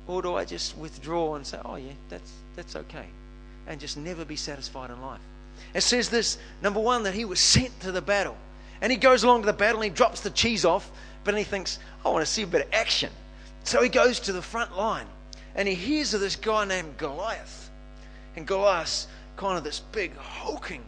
Or 0.06 0.22
do 0.22 0.34
I 0.34 0.44
just 0.44 0.76
withdraw 0.76 1.34
and 1.34 1.46
say, 1.46 1.58
oh, 1.64 1.76
yeah, 1.76 1.92
that's, 2.08 2.32
that's 2.56 2.76
okay, 2.76 3.06
and 3.66 3.78
just 3.78 3.96
never 3.96 4.24
be 4.24 4.36
satisfied 4.36 4.90
in 4.90 5.00
life? 5.02 5.20
It 5.74 5.82
says 5.82 6.08
this 6.08 6.38
number 6.62 6.80
one, 6.80 7.02
that 7.02 7.14
he 7.14 7.24
was 7.24 7.40
sent 7.40 7.78
to 7.80 7.92
the 7.92 8.00
battle. 8.00 8.36
And 8.80 8.90
he 8.92 8.98
goes 8.98 9.24
along 9.24 9.42
to 9.42 9.46
the 9.46 9.52
battle 9.52 9.82
and 9.82 9.90
he 9.90 9.94
drops 9.94 10.20
the 10.20 10.30
cheese 10.30 10.64
off, 10.64 10.90
he 11.36 11.44
thinks, 11.44 11.78
I 12.04 12.08
want 12.10 12.24
to 12.24 12.30
see 12.30 12.42
a 12.42 12.46
bit 12.46 12.66
of 12.66 12.72
action. 12.72 13.10
So 13.64 13.82
he 13.82 13.88
goes 13.88 14.20
to 14.20 14.32
the 14.32 14.42
front 14.42 14.76
line 14.76 15.06
and 15.54 15.68
he 15.68 15.74
hears 15.74 16.14
of 16.14 16.20
this 16.20 16.36
guy 16.36 16.64
named 16.64 16.96
Goliath. 16.96 17.70
And 18.36 18.46
Goliath's 18.46 19.08
kind 19.36 19.58
of 19.58 19.64
this 19.64 19.80
big, 19.92 20.16
hulking, 20.16 20.82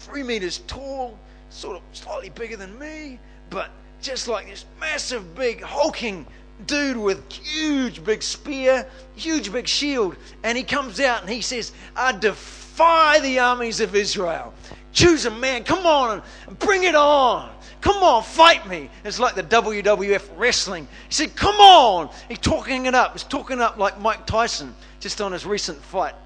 three 0.00 0.22
meters 0.22 0.58
tall, 0.66 1.18
sort 1.50 1.76
of 1.76 1.82
slightly 1.92 2.30
bigger 2.30 2.56
than 2.56 2.78
me, 2.78 3.18
but 3.50 3.70
just 4.00 4.28
like 4.28 4.46
this 4.46 4.64
massive, 4.78 5.34
big, 5.34 5.62
hulking 5.62 6.26
dude 6.66 6.96
with 6.96 7.30
huge 7.32 8.04
big 8.04 8.22
spear, 8.22 8.86
huge 9.14 9.52
big 9.52 9.68
shield, 9.68 10.16
and 10.42 10.56
he 10.56 10.64
comes 10.64 11.00
out 11.00 11.20
and 11.22 11.30
he 11.30 11.40
says, 11.40 11.72
I 11.94 12.12
defy 12.12 13.20
the 13.20 13.38
armies 13.38 13.80
of 13.80 13.94
Israel. 13.94 14.54
Choose 14.92 15.26
a 15.26 15.30
man, 15.30 15.64
come 15.64 15.86
on 15.86 16.22
and 16.46 16.58
bring 16.58 16.84
it 16.84 16.94
on. 16.94 17.50
Come 17.86 18.02
on, 18.02 18.24
fight 18.24 18.66
me. 18.66 18.90
It's 19.04 19.20
like 19.20 19.36
the 19.36 19.44
WWF 19.44 20.30
wrestling. 20.36 20.88
He 21.06 21.14
said, 21.14 21.36
Come 21.36 21.54
on. 21.54 22.10
He's 22.28 22.40
talking 22.40 22.86
it 22.86 22.96
up. 22.96 23.12
He's 23.12 23.22
talking 23.22 23.60
up 23.60 23.76
like 23.76 24.00
Mike 24.00 24.26
Tyson 24.26 24.74
just 24.98 25.20
on 25.20 25.30
his 25.30 25.46
recent 25.46 25.80
fight. 25.80 26.16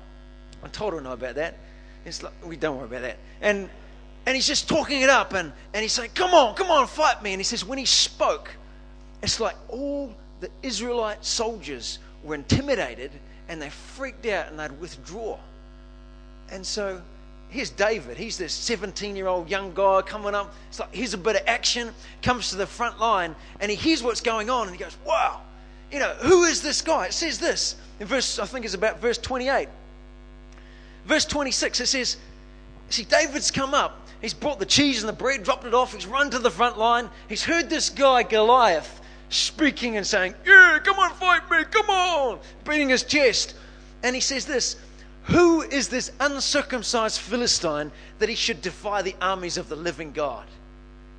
I 0.64 0.68
told 0.68 0.94
her 0.94 1.02
no 1.02 1.12
about 1.12 1.34
that. 1.34 1.58
It's 2.06 2.22
like, 2.22 2.32
we 2.46 2.56
don't 2.56 2.78
worry 2.78 2.86
about 2.86 3.02
that. 3.02 3.18
And 3.42 3.68
and 4.24 4.34
he's 4.34 4.46
just 4.46 4.70
talking 4.70 5.02
it 5.02 5.10
up 5.10 5.34
and, 5.34 5.52
and 5.74 5.82
he's 5.82 5.92
saying, 5.92 6.12
Come 6.14 6.32
on, 6.32 6.54
come 6.54 6.70
on, 6.70 6.86
fight 6.86 7.22
me. 7.22 7.34
And 7.34 7.40
he 7.40 7.44
says, 7.44 7.62
When 7.62 7.76
he 7.76 7.84
spoke, 7.84 8.50
it's 9.22 9.38
like 9.38 9.56
all 9.68 10.14
the 10.40 10.48
Israelite 10.62 11.22
soldiers 11.22 11.98
were 12.24 12.36
intimidated 12.36 13.10
and 13.50 13.60
they 13.60 13.68
freaked 13.68 14.24
out 14.24 14.48
and 14.48 14.58
they'd 14.58 14.80
withdraw. 14.80 15.36
And 16.50 16.66
so 16.66 17.02
here's 17.50 17.70
David. 17.70 18.16
He's 18.16 18.38
this 18.38 18.52
17 18.52 19.16
year 19.16 19.26
old 19.26 19.50
young 19.50 19.74
guy 19.74 20.02
coming 20.02 20.34
up. 20.34 20.54
It's 20.68 20.80
like, 20.80 20.94
here's 20.94 21.14
a 21.14 21.18
bit 21.18 21.36
of 21.36 21.42
action, 21.46 21.92
comes 22.22 22.50
to 22.50 22.56
the 22.56 22.66
front 22.66 22.98
line, 22.98 23.34
and 23.60 23.70
he 23.70 23.76
hears 23.76 24.02
what's 24.02 24.20
going 24.20 24.48
on 24.48 24.68
and 24.68 24.76
he 24.76 24.82
goes, 24.82 24.96
Wow, 25.04 25.42
you 25.92 25.98
know, 25.98 26.14
who 26.20 26.44
is 26.44 26.62
this 26.62 26.80
guy? 26.80 27.06
It 27.06 27.12
says 27.12 27.38
this 27.38 27.76
in 28.00 28.06
verse, 28.06 28.38
I 28.38 28.46
think 28.46 28.64
it's 28.64 28.74
about 28.74 29.00
verse 29.00 29.18
28. 29.18 29.68
Verse 31.04 31.24
26, 31.26 31.80
it 31.80 31.86
says, 31.86 32.16
See, 32.88 33.04
David's 33.04 33.50
come 33.50 33.74
up. 33.74 33.98
He's 34.20 34.34
brought 34.34 34.58
the 34.58 34.66
cheese 34.66 35.02
and 35.02 35.08
the 35.08 35.14
bread, 35.14 35.44
dropped 35.44 35.64
it 35.64 35.74
off. 35.74 35.94
He's 35.94 36.06
run 36.06 36.30
to 36.30 36.38
the 36.38 36.50
front 36.50 36.78
line. 36.78 37.08
He's 37.28 37.42
heard 37.42 37.70
this 37.70 37.88
guy, 37.88 38.22
Goliath, 38.22 39.00
speaking 39.28 39.96
and 39.96 40.06
saying, 40.06 40.34
Yeah, 40.46 40.78
come 40.82 40.98
on, 40.98 41.12
fight 41.14 41.48
me, 41.50 41.64
come 41.70 41.88
on, 41.88 42.38
beating 42.64 42.88
his 42.88 43.02
chest. 43.02 43.54
And 44.02 44.14
he 44.14 44.20
says 44.20 44.46
this 44.46 44.76
Who 45.30 45.62
is 45.62 45.88
this 45.88 46.10
uncircumcised 46.18 47.20
Philistine 47.20 47.92
that 48.18 48.28
he 48.28 48.34
should 48.34 48.62
defy 48.62 49.02
the 49.02 49.14
armies 49.20 49.56
of 49.56 49.68
the 49.68 49.76
living 49.76 50.12
God? 50.12 50.46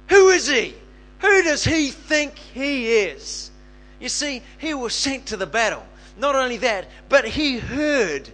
Who 0.09 0.29
is 0.29 0.47
he? 0.47 0.75
Who 1.19 1.43
does 1.43 1.63
he 1.63 1.91
think 1.91 2.37
he 2.37 2.91
is? 2.91 3.51
You 3.99 4.09
see, 4.09 4.41
he 4.57 4.73
was 4.73 4.93
sent 4.93 5.27
to 5.27 5.37
the 5.37 5.45
battle. 5.45 5.85
Not 6.17 6.35
only 6.35 6.57
that, 6.57 6.87
but 7.07 7.25
he 7.25 7.59
heard, 7.59 8.27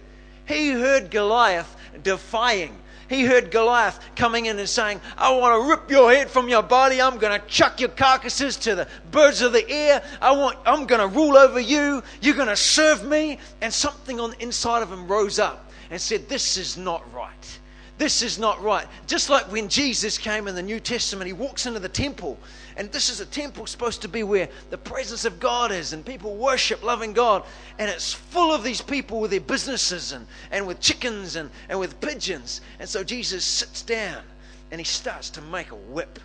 he 0.46 0.70
heard 0.70 1.10
Goliath 1.10 1.76
defying 2.02 2.76
he 3.08 3.24
heard 3.24 3.50
Goliath 3.50 3.98
coming 4.16 4.46
in 4.46 4.58
and 4.58 4.68
saying, 4.68 5.00
I 5.16 5.34
want 5.34 5.62
to 5.62 5.70
rip 5.70 5.90
your 5.90 6.12
head 6.12 6.30
from 6.30 6.48
your 6.48 6.62
body. 6.62 7.00
I'm 7.00 7.18
going 7.18 7.40
to 7.40 7.46
chuck 7.46 7.80
your 7.80 7.88
carcasses 7.88 8.56
to 8.58 8.74
the 8.74 8.88
birds 9.10 9.40
of 9.40 9.52
the 9.52 9.68
air. 9.68 10.02
I 10.20 10.32
want, 10.32 10.58
I'm 10.66 10.86
going 10.86 11.00
to 11.00 11.06
rule 11.06 11.36
over 11.36 11.58
you. 11.58 12.02
You're 12.20 12.34
going 12.34 12.48
to 12.48 12.56
serve 12.56 13.04
me. 13.04 13.38
And 13.62 13.72
something 13.72 14.20
on 14.20 14.32
the 14.32 14.42
inside 14.42 14.82
of 14.82 14.92
him 14.92 15.08
rose 15.08 15.38
up 15.38 15.67
and 15.90 16.00
said, 16.00 16.28
This 16.28 16.56
is 16.56 16.76
not 16.76 17.02
right. 17.12 17.58
This 17.98 18.22
is 18.22 18.38
not 18.38 18.62
right. 18.62 18.86
Just 19.08 19.28
like 19.28 19.50
when 19.50 19.68
Jesus 19.68 20.18
came 20.18 20.46
in 20.46 20.54
the 20.54 20.62
New 20.62 20.78
Testament, 20.78 21.26
he 21.26 21.32
walks 21.32 21.66
into 21.66 21.80
the 21.80 21.88
temple 21.88 22.38
and 22.78 22.92
this 22.92 23.10
is 23.10 23.18
a 23.18 23.26
temple 23.26 23.66
supposed 23.66 24.02
to 24.02 24.08
be 24.08 24.22
where 24.22 24.48
the 24.70 24.78
presence 24.78 25.24
of 25.24 25.40
God 25.40 25.72
is 25.72 25.92
and 25.92 26.06
people 26.06 26.36
worship 26.36 26.84
loving 26.84 27.12
God. 27.12 27.44
And 27.76 27.90
it's 27.90 28.12
full 28.12 28.54
of 28.54 28.62
these 28.62 28.80
people 28.80 29.18
with 29.18 29.32
their 29.32 29.40
businesses 29.40 30.12
and, 30.12 30.28
and 30.52 30.64
with 30.64 30.78
chickens 30.78 31.34
and, 31.34 31.50
and 31.68 31.80
with 31.80 32.00
pigeons. 32.00 32.60
And 32.78 32.88
so 32.88 33.02
Jesus 33.02 33.44
sits 33.44 33.82
down 33.82 34.22
and 34.70 34.80
he 34.80 34.84
starts 34.84 35.28
to 35.30 35.42
make 35.42 35.72
a 35.72 35.74
whip. 35.74 36.20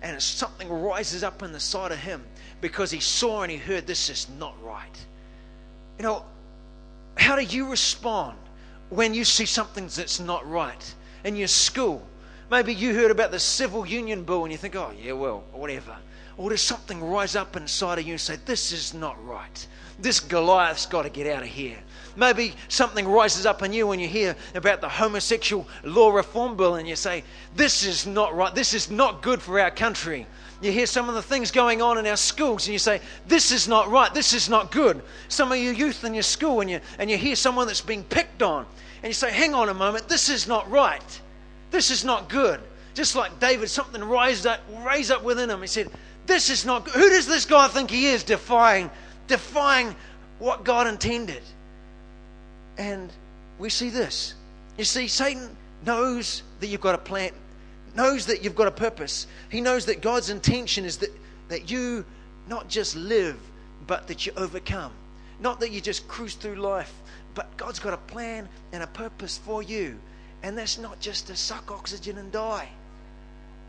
And 0.00 0.22
something 0.22 0.70
rises 0.70 1.24
up 1.24 1.42
in 1.42 1.50
the 1.50 1.58
side 1.58 1.90
of 1.90 1.98
him 1.98 2.24
because 2.60 2.92
he 2.92 3.00
saw 3.00 3.42
and 3.42 3.50
he 3.50 3.58
heard 3.58 3.84
this 3.84 4.08
is 4.08 4.28
not 4.38 4.54
right. 4.62 5.04
You 5.98 6.04
know, 6.04 6.24
how 7.16 7.34
do 7.34 7.42
you 7.42 7.68
respond 7.68 8.38
when 8.90 9.14
you 9.14 9.24
see 9.24 9.46
something 9.46 9.88
that's 9.88 10.20
not 10.20 10.48
right 10.48 10.94
in 11.24 11.36
your 11.36 11.48
school? 11.48 12.06
Maybe 12.50 12.72
you 12.72 12.94
heard 12.94 13.10
about 13.10 13.32
the 13.32 13.40
civil 13.40 13.86
union 13.86 14.22
bill 14.22 14.44
and 14.44 14.52
you 14.52 14.58
think, 14.58 14.76
oh, 14.76 14.92
yeah, 15.00 15.12
well, 15.12 15.44
whatever. 15.52 15.96
Or 16.36 16.50
does 16.50 16.60
something 16.60 17.02
rise 17.02 17.34
up 17.34 17.56
inside 17.56 17.98
of 17.98 18.06
you 18.06 18.12
and 18.12 18.20
say, 18.20 18.36
this 18.44 18.70
is 18.70 18.94
not 18.94 19.22
right? 19.26 19.66
This 19.98 20.20
Goliath's 20.20 20.86
got 20.86 21.02
to 21.02 21.10
get 21.10 21.26
out 21.26 21.42
of 21.42 21.48
here. 21.48 21.78
Maybe 22.14 22.54
something 22.68 23.08
rises 23.08 23.46
up 23.46 23.62
in 23.62 23.72
you 23.72 23.86
when 23.86 23.98
you 23.98 24.08
hear 24.08 24.36
about 24.54 24.80
the 24.80 24.88
homosexual 24.88 25.66
law 25.82 26.10
reform 26.10 26.56
bill 26.56 26.76
and 26.76 26.86
you 26.86 26.96
say, 26.96 27.24
this 27.54 27.84
is 27.84 28.06
not 28.06 28.34
right. 28.34 28.54
This 28.54 28.74
is 28.74 28.90
not 28.90 29.22
good 29.22 29.42
for 29.42 29.58
our 29.58 29.70
country. 29.70 30.26
You 30.62 30.72
hear 30.72 30.86
some 30.86 31.08
of 31.08 31.14
the 31.14 31.22
things 31.22 31.50
going 31.50 31.82
on 31.82 31.98
in 31.98 32.06
our 32.06 32.16
schools 32.16 32.66
and 32.66 32.72
you 32.72 32.78
say, 32.78 33.00
This 33.26 33.52
is 33.52 33.68
not 33.68 33.90
right, 33.90 34.12
this 34.14 34.32
is 34.32 34.48
not 34.48 34.72
good. 34.72 35.02
Some 35.28 35.52
of 35.52 35.58
your 35.58 35.72
youth 35.72 36.04
in 36.04 36.14
your 36.14 36.22
school 36.22 36.60
and 36.60 36.70
you, 36.70 36.80
and 36.98 37.10
you 37.10 37.18
hear 37.18 37.36
someone 37.36 37.66
that's 37.66 37.82
being 37.82 38.04
picked 38.04 38.42
on 38.42 38.64
and 39.02 39.10
you 39.10 39.12
say, 39.12 39.30
Hang 39.30 39.54
on 39.54 39.68
a 39.68 39.74
moment, 39.74 40.08
this 40.08 40.28
is 40.28 40.48
not 40.48 40.70
right. 40.70 41.20
This 41.70 41.90
is 41.90 42.04
not 42.04 42.28
good. 42.28 42.60
Just 42.94 43.14
like 43.14 43.38
David, 43.38 43.68
something 43.68 44.02
raised 44.02 44.46
up, 44.46 44.60
raised 44.86 45.10
up 45.10 45.22
within 45.22 45.50
him. 45.50 45.60
He 45.60 45.66
said, 45.66 45.90
This 46.24 46.48
is 46.48 46.64
not 46.64 46.86
good. 46.86 46.94
Who 46.94 47.10
does 47.10 47.26
this 47.26 47.44
guy 47.44 47.68
think 47.68 47.90
he 47.90 48.06
is 48.06 48.24
defying, 48.24 48.90
defying 49.26 49.94
what 50.38 50.64
God 50.64 50.86
intended? 50.86 51.42
And 52.78 53.12
we 53.58 53.68
see 53.68 53.90
this. 53.90 54.34
You 54.78 54.84
see, 54.84 55.08
Satan 55.08 55.54
knows 55.84 56.42
that 56.60 56.68
you've 56.68 56.80
got 56.80 56.94
a 56.94 56.98
plan, 56.98 57.32
knows 57.96 58.26
that 58.26 58.44
you've 58.44 58.54
got 58.54 58.66
a 58.66 58.72
purpose. 58.72 59.26
He 59.50 59.60
knows 59.60 59.86
that 59.86 60.00
God's 60.00 60.30
intention 60.30 60.84
is 60.84 60.98
that, 60.98 61.10
that 61.48 61.70
you 61.70 62.04
not 62.48 62.68
just 62.68 62.96
live, 62.96 63.38
but 63.86 64.06
that 64.08 64.26
you 64.26 64.32
overcome. 64.36 64.92
Not 65.40 65.60
that 65.60 65.70
you 65.70 65.80
just 65.80 66.06
cruise 66.08 66.34
through 66.34 66.56
life, 66.56 66.92
but 67.34 67.56
God's 67.56 67.78
got 67.78 67.92
a 67.92 67.98
plan 67.98 68.48
and 68.72 68.82
a 68.82 68.86
purpose 68.86 69.38
for 69.38 69.62
you. 69.62 69.98
And 70.42 70.56
that's 70.56 70.78
not 70.78 71.00
just 71.00 71.26
to 71.26 71.36
suck 71.36 71.70
oxygen 71.70 72.18
and 72.18 72.30
die. 72.30 72.68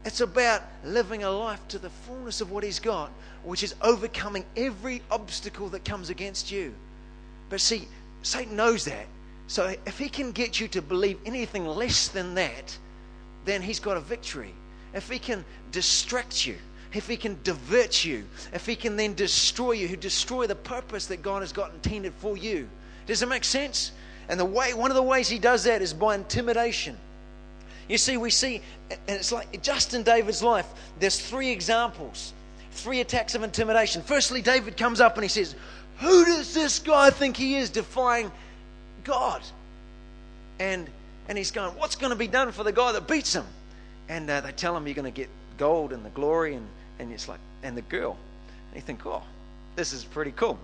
It's 0.05 0.21
about 0.21 0.61
living 0.85 1.23
a 1.23 1.29
life 1.29 1.65
to 1.69 1.79
the 1.79 1.89
fullness 1.89 2.39
of 2.39 2.51
what 2.51 2.63
He's 2.63 2.79
got, 2.79 3.11
which 3.43 3.63
is 3.63 3.75
overcoming 3.81 4.45
every 4.55 5.01
obstacle 5.11 5.69
that 5.69 5.83
comes 5.83 6.09
against 6.09 6.51
you. 6.51 6.73
But 7.49 7.61
see, 7.61 7.87
Satan 8.21 8.55
knows 8.55 8.85
that. 8.85 9.07
So 9.47 9.73
if 9.85 9.97
he 9.97 10.09
can 10.09 10.31
get 10.31 10.59
you 10.59 10.67
to 10.69 10.81
believe 10.81 11.19
anything 11.25 11.65
less 11.65 12.09
than 12.09 12.35
that, 12.35 12.77
then 13.47 13.61
he's 13.61 13.79
got 13.79 13.97
a 13.97 14.01
victory. 14.01 14.53
If 14.93 15.09
he 15.09 15.17
can 15.19 15.43
distract 15.71 16.45
you, 16.45 16.57
if 16.93 17.07
he 17.07 17.17
can 17.17 17.37
divert 17.43 18.05
you, 18.05 18.25
if 18.53 18.65
he 18.65 18.75
can 18.75 18.95
then 18.95 19.13
destroy 19.13 19.73
you, 19.73 19.87
who 19.87 19.95
destroy 19.95 20.47
the 20.47 20.55
purpose 20.55 21.07
that 21.07 21.21
God 21.21 21.41
has 21.41 21.51
got 21.51 21.71
intended 21.73 22.13
for 22.19 22.37
you. 22.37 22.67
Does 23.05 23.21
it 23.21 23.27
make 23.27 23.43
sense? 23.43 23.91
And 24.29 24.39
the 24.39 24.45
way, 24.45 24.73
one 24.73 24.91
of 24.91 24.95
the 24.95 25.03
ways 25.03 25.29
he 25.29 25.39
does 25.39 25.63
that 25.63 25.81
is 25.81 25.93
by 25.93 26.15
intimidation. 26.15 26.97
You 27.87 27.97
see, 27.97 28.17
we 28.17 28.29
see, 28.29 28.61
and 28.89 28.99
it's 29.07 29.31
like 29.31 29.61
just 29.61 29.93
in 29.93 30.03
David's 30.03 30.43
life, 30.43 30.67
there's 30.99 31.19
three 31.19 31.49
examples, 31.49 32.33
three 32.71 32.99
attacks 32.99 33.33
of 33.35 33.43
intimidation. 33.43 34.01
Firstly, 34.01 34.41
David 34.41 34.75
comes 34.75 34.99
up 34.99 35.15
and 35.15 35.23
he 35.23 35.29
says, 35.29 35.55
Who 35.99 36.25
does 36.25 36.53
this 36.53 36.79
guy 36.79 37.09
think 37.09 37.37
he 37.37 37.55
is 37.55 37.69
defying 37.69 38.31
God? 39.03 39.41
And, 40.59 40.89
and 41.27 41.37
he's 41.37 41.51
going, 41.51 41.71
What's 41.77 41.95
going 41.95 42.11
to 42.11 42.17
be 42.17 42.27
done 42.27 42.51
for 42.51 42.63
the 42.63 42.71
guy 42.71 42.91
that 42.91 43.07
beats 43.07 43.33
him? 43.33 43.45
And 44.09 44.29
uh, 44.29 44.41
they 44.41 44.51
tell 44.51 44.75
him, 44.75 44.87
You're 44.87 44.95
going 44.95 45.11
to 45.11 45.15
get 45.15 45.29
gold 45.57 45.91
and 45.93 46.05
the 46.05 46.09
glory, 46.09 46.55
and, 46.55 46.67
and 46.99 47.11
it's 47.11 47.27
like, 47.27 47.39
and 47.63 47.75
the 47.75 47.81
girl. 47.81 48.17
And 48.69 48.75
you 48.75 48.81
think, 48.81 49.05
oh, 49.05 49.23
this 49.75 49.93
is 49.93 50.03
pretty 50.03 50.31
cool. 50.31 50.57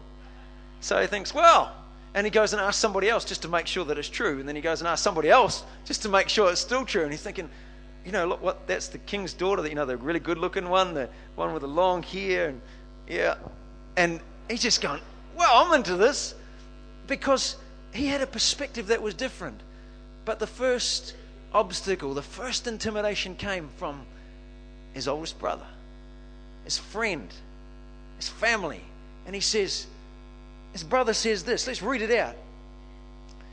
So 0.82 1.00
he 1.02 1.08
thinks, 1.08 1.34
well, 1.34 1.74
and 2.14 2.26
he 2.26 2.32
goes 2.32 2.54
and 2.54 2.62
asks 2.62 2.80
somebody 2.80 3.10
else 3.10 3.26
just 3.26 3.42
to 3.42 3.48
make 3.48 3.68
sure 3.68 3.86
that 3.86 3.98
it's 3.98 4.10
true. 4.10 4.40
And 4.40 4.48
then 4.48 4.56
he 4.56 4.62
goes 4.62 4.82
and 4.82 4.88
asks 4.88 5.04
somebody 5.04 5.30
else 5.30 5.64
just 5.86 6.04
to 6.04 6.10
make 6.10 6.30
sure 6.30 6.52
it's 6.52 6.62
still 6.62 6.86
true. 6.86 7.04
And 7.04 7.12
he's 7.12 7.22
thinking, 7.22 7.50
you 8.06 8.12
know, 8.12 8.28
look, 8.28 8.44
what? 8.44 8.68
That's 8.68 8.88
the 8.88 8.98
king's 9.00 9.34
daughter. 9.34 9.66
You 9.68 9.76
know, 9.76 9.86
the 9.86 9.98
really 9.98 10.20
good-looking 10.20 10.70
one, 10.70 10.94
the 10.94 11.10
one 11.36 11.54
with 11.54 11.62
the 11.62 11.68
long 11.68 12.04
hair, 12.04 12.50
and 12.50 12.62
yeah. 13.08 13.36
And 13.96 14.20
he's 14.50 14.62
just 14.62 14.82
going, 14.82 15.02
well, 15.36 15.66
I'm 15.66 15.74
into 15.74 15.96
this 15.96 16.36
because 17.08 17.56
he 17.94 18.08
had 18.08 18.22
a 18.22 18.28
perspective 18.28 18.88
that 18.88 19.02
was 19.02 19.14
different. 19.14 19.62
But 20.26 20.40
the 20.40 20.48
first 20.48 21.16
obstacle, 21.54 22.14
the 22.14 22.22
first 22.22 22.68
intimidation 22.68 23.36
came 23.36 23.70
from 23.78 24.06
his 24.94 25.08
oldest 25.08 25.40
brother, 25.40 25.66
his 26.64 26.78
friend, 26.78 27.30
his 28.18 28.30
family. 28.30 28.82
And 29.26 29.36
he 29.36 29.42
says, 29.42 29.88
his 30.74 30.84
brother 30.84 31.14
says 31.14 31.44
this. 31.44 31.68
Let's 31.68 31.82
read 31.82 32.02
it 32.02 32.12
out. 32.12 32.36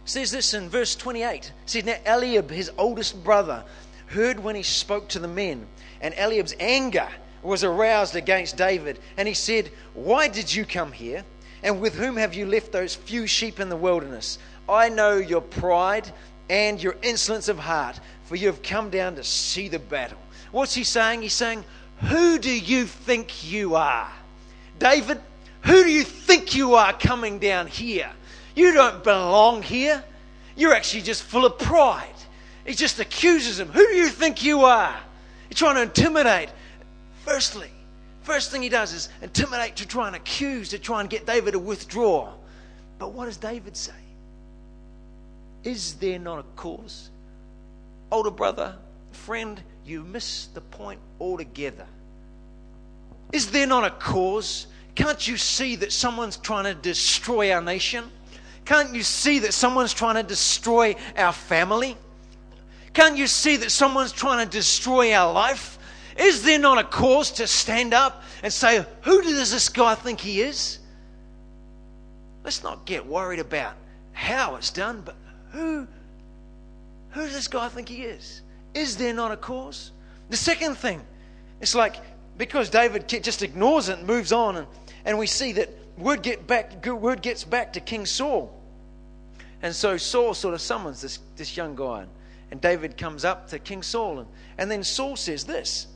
Says 0.04 0.30
this 0.30 0.54
in 0.54 0.68
verse 0.68 0.96
28. 0.96 1.44
It 1.44 1.52
says, 1.66 1.84
Now 1.84 1.96
Eliab, 2.06 2.50
his 2.50 2.70
oldest 2.78 3.22
brother, 3.22 3.62
heard 4.06 4.40
when 4.40 4.56
he 4.56 4.62
spoke 4.62 5.08
to 5.08 5.18
the 5.18 5.28
men, 5.28 5.66
and 6.00 6.14
Eliab's 6.16 6.54
anger 6.58 7.08
was 7.42 7.62
aroused 7.62 8.16
against 8.16 8.56
David. 8.56 8.98
And 9.16 9.28
he 9.28 9.34
said, 9.34 9.70
Why 9.94 10.28
did 10.28 10.52
you 10.52 10.64
come 10.64 10.92
here? 10.92 11.24
And 11.62 11.80
with 11.80 11.94
whom 11.94 12.16
have 12.16 12.34
you 12.34 12.46
left 12.46 12.72
those 12.72 12.94
few 12.94 13.26
sheep 13.26 13.60
in 13.60 13.68
the 13.68 13.76
wilderness? 13.76 14.38
I 14.68 14.88
know 14.88 15.16
your 15.16 15.42
pride 15.42 16.10
and 16.50 16.82
your 16.82 16.96
insolence 17.02 17.48
of 17.48 17.60
heart, 17.60 18.00
for 18.24 18.34
you 18.34 18.48
have 18.48 18.60
come 18.60 18.90
down 18.90 19.14
to 19.14 19.22
see 19.22 19.68
the 19.68 19.78
battle. 19.78 20.18
What's 20.50 20.74
he 20.74 20.82
saying? 20.82 21.22
He's 21.22 21.32
saying, 21.32 21.64
Who 22.08 22.40
do 22.40 22.50
you 22.50 22.86
think 22.86 23.50
you 23.50 23.76
are? 23.76 24.10
David, 24.80 25.20
who 25.62 25.84
do 25.84 25.90
you 25.90 26.02
think 26.02 26.56
you 26.56 26.74
are 26.74 26.92
coming 26.92 27.38
down 27.38 27.68
here? 27.68 28.10
You 28.56 28.72
don't 28.72 29.04
belong 29.04 29.62
here. 29.62 30.02
You're 30.56 30.74
actually 30.74 31.02
just 31.02 31.22
full 31.22 31.46
of 31.46 31.56
pride. 31.56 32.08
He 32.66 32.74
just 32.74 32.98
accuses 32.98 33.60
him. 33.60 33.68
Who 33.68 33.86
do 33.86 33.94
you 33.94 34.08
think 34.08 34.42
you 34.42 34.64
are? 34.64 34.96
You're 35.48 35.56
trying 35.56 35.76
to 35.76 35.82
intimidate. 35.82 36.50
Firstly, 37.24 37.70
first 38.22 38.50
thing 38.50 38.62
he 38.62 38.68
does 38.68 38.92
is 38.92 39.08
intimidate 39.22 39.76
to 39.76 39.86
try 39.86 40.08
and 40.08 40.16
accuse, 40.16 40.70
to 40.70 40.80
try 40.80 41.00
and 41.00 41.08
get 41.08 41.26
David 41.26 41.52
to 41.52 41.60
withdraw. 41.60 42.32
But 42.98 43.12
what 43.12 43.26
does 43.26 43.36
David 43.36 43.76
say? 43.76 43.92
Is 45.64 45.94
there 45.94 46.18
not 46.18 46.38
a 46.38 46.44
cause? 46.56 47.10
Older 48.10 48.30
brother, 48.30 48.76
friend, 49.12 49.62
you 49.84 50.02
miss 50.02 50.46
the 50.46 50.60
point 50.60 51.00
altogether. 51.20 51.86
Is 53.32 53.50
there 53.50 53.66
not 53.66 53.84
a 53.84 53.90
cause? 53.90 54.66
Can't 54.94 55.26
you 55.26 55.36
see 55.36 55.76
that 55.76 55.92
someone's 55.92 56.36
trying 56.36 56.64
to 56.64 56.74
destroy 56.74 57.52
our 57.52 57.62
nation? 57.62 58.04
Can't 58.64 58.94
you 58.94 59.02
see 59.02 59.40
that 59.40 59.54
someone's 59.54 59.94
trying 59.94 60.16
to 60.16 60.22
destroy 60.22 60.96
our 61.16 61.32
family? 61.32 61.96
Can't 62.92 63.16
you 63.16 63.26
see 63.26 63.56
that 63.56 63.70
someone's 63.70 64.12
trying 64.12 64.44
to 64.44 64.50
destroy 64.50 65.12
our 65.12 65.32
life? 65.32 65.78
Is 66.18 66.42
there 66.42 66.58
not 66.58 66.78
a 66.78 66.84
cause 66.84 67.30
to 67.32 67.46
stand 67.46 67.94
up 67.94 68.22
and 68.42 68.52
say, 68.52 68.84
Who 69.02 69.22
does 69.22 69.52
this 69.52 69.68
guy 69.68 69.94
think 69.94 70.20
he 70.20 70.42
is? 70.42 70.78
Let's 72.42 72.62
not 72.62 72.84
get 72.84 73.06
worried 73.06 73.38
about 73.38 73.74
how 74.12 74.56
it's 74.56 74.70
done, 74.70 75.02
but 75.04 75.14
who, 75.52 75.86
who 77.10 77.20
does 77.20 77.32
this 77.32 77.48
guy 77.48 77.68
think 77.68 77.88
he 77.88 78.02
is? 78.02 78.42
Is 78.74 78.96
there 78.96 79.14
not 79.14 79.32
a 79.32 79.36
cause? 79.36 79.90
The 80.28 80.36
second 80.36 80.76
thing, 80.76 81.00
it's 81.60 81.74
like 81.74 81.96
because 82.36 82.70
David 82.70 83.06
just 83.08 83.42
ignores 83.42 83.88
it 83.88 83.98
and 83.98 84.06
moves 84.06 84.32
on, 84.32 84.56
and, 84.56 84.66
and 85.04 85.18
we 85.18 85.26
see 85.26 85.52
that 85.52 85.68
word, 85.98 86.22
get 86.22 86.46
back, 86.46 86.86
word 86.86 87.20
gets 87.20 87.44
back 87.44 87.74
to 87.74 87.80
King 87.80 88.06
Saul. 88.06 88.56
And 89.62 89.74
so 89.74 89.96
Saul 89.96 90.32
sort 90.34 90.54
of 90.54 90.60
summons 90.60 91.02
this, 91.02 91.18
this 91.36 91.56
young 91.56 91.74
guy, 91.74 92.06
and 92.50 92.60
David 92.60 92.96
comes 92.96 93.24
up 93.24 93.48
to 93.50 93.58
King 93.58 93.82
Saul, 93.82 94.20
and, 94.20 94.28
and 94.56 94.70
then 94.70 94.82
Saul 94.82 95.16
says 95.16 95.44
this. 95.44 95.86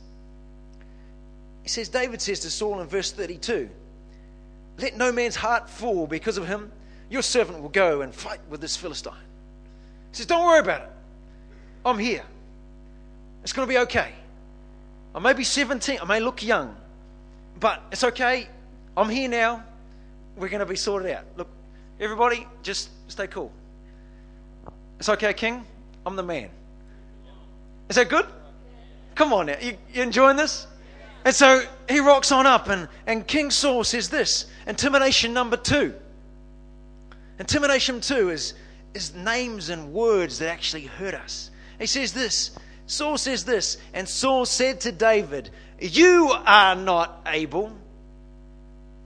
He 1.63 1.69
says, 1.69 1.89
David 1.89 2.21
says 2.21 2.41
to 2.41 2.51
Saul 2.51 2.79
in 2.81 2.87
verse 2.87 3.11
32, 3.11 3.67
Let 4.77 4.95
no 4.95 5.11
man's 5.11 5.35
heart 5.35 5.67
fall 5.67 6.05
because 6.05 6.37
of 6.37 6.45
him. 6.45 6.71
Your 7.09 7.23
servant 7.23 7.61
will 7.61 7.69
go 7.69 8.01
and 8.01 8.13
fight 8.13 8.39
with 8.49 8.61
this 8.61 8.77
Philistine. 8.77 9.13
He 10.15 10.19
says, 10.19 10.27
Don't 10.27 10.45
worry 10.45 10.59
about 10.59 10.83
it. 10.83 10.89
I'm 11.85 11.99
here. 11.99 12.23
It's 13.43 13.51
going 13.51 13.67
to 13.67 13.69
be 13.73 13.79
okay. 13.79 14.13
I 15.13 15.19
may 15.19 15.33
be 15.33 15.43
17, 15.43 15.99
I 16.01 16.05
may 16.05 16.21
look 16.21 16.41
young, 16.41 16.73
but 17.59 17.83
it's 17.91 18.05
okay. 18.05 18.47
I'm 18.95 19.09
here 19.09 19.27
now. 19.27 19.65
We're 20.37 20.47
going 20.47 20.61
to 20.61 20.65
be 20.65 20.77
sorted 20.77 21.11
out. 21.11 21.25
Look, 21.35 21.49
everybody, 21.99 22.47
just 22.63 22.91
stay 23.09 23.27
cool. 23.27 23.51
It's 24.99 25.09
okay, 25.09 25.33
King. 25.33 25.65
I'm 26.05 26.15
the 26.15 26.23
man. 26.23 26.49
Is 27.89 27.97
that 27.97 28.07
good? 28.07 28.25
Come 29.15 29.33
on 29.33 29.47
now. 29.47 29.57
You, 29.61 29.77
you 29.93 30.01
enjoying 30.01 30.37
this? 30.37 30.65
And 31.25 31.35
so 31.35 31.61
he 31.89 31.99
rocks 31.99 32.31
on 32.31 32.45
up, 32.45 32.69
and, 32.69 32.87
and 33.05 33.27
King 33.27 33.51
Saul 33.51 33.83
says 33.83 34.09
this 34.09 34.45
intimidation 34.65 35.33
number 35.33 35.57
two. 35.57 35.93
Intimidation 37.37 37.99
two 37.99 38.29
is, 38.29 38.53
is 38.95 39.13
names 39.13 39.69
and 39.69 39.93
words 39.93 40.39
that 40.39 40.49
actually 40.49 40.85
hurt 40.85 41.13
us. 41.13 41.51
He 41.79 41.85
says 41.85 42.13
this 42.13 42.57
Saul 42.87 43.17
says 43.17 43.45
this, 43.45 43.77
and 43.93 44.07
Saul 44.07 44.45
said 44.45 44.81
to 44.81 44.91
David, 44.91 45.49
You 45.79 46.31
are 46.45 46.75
not 46.75 47.21
able. 47.25 47.71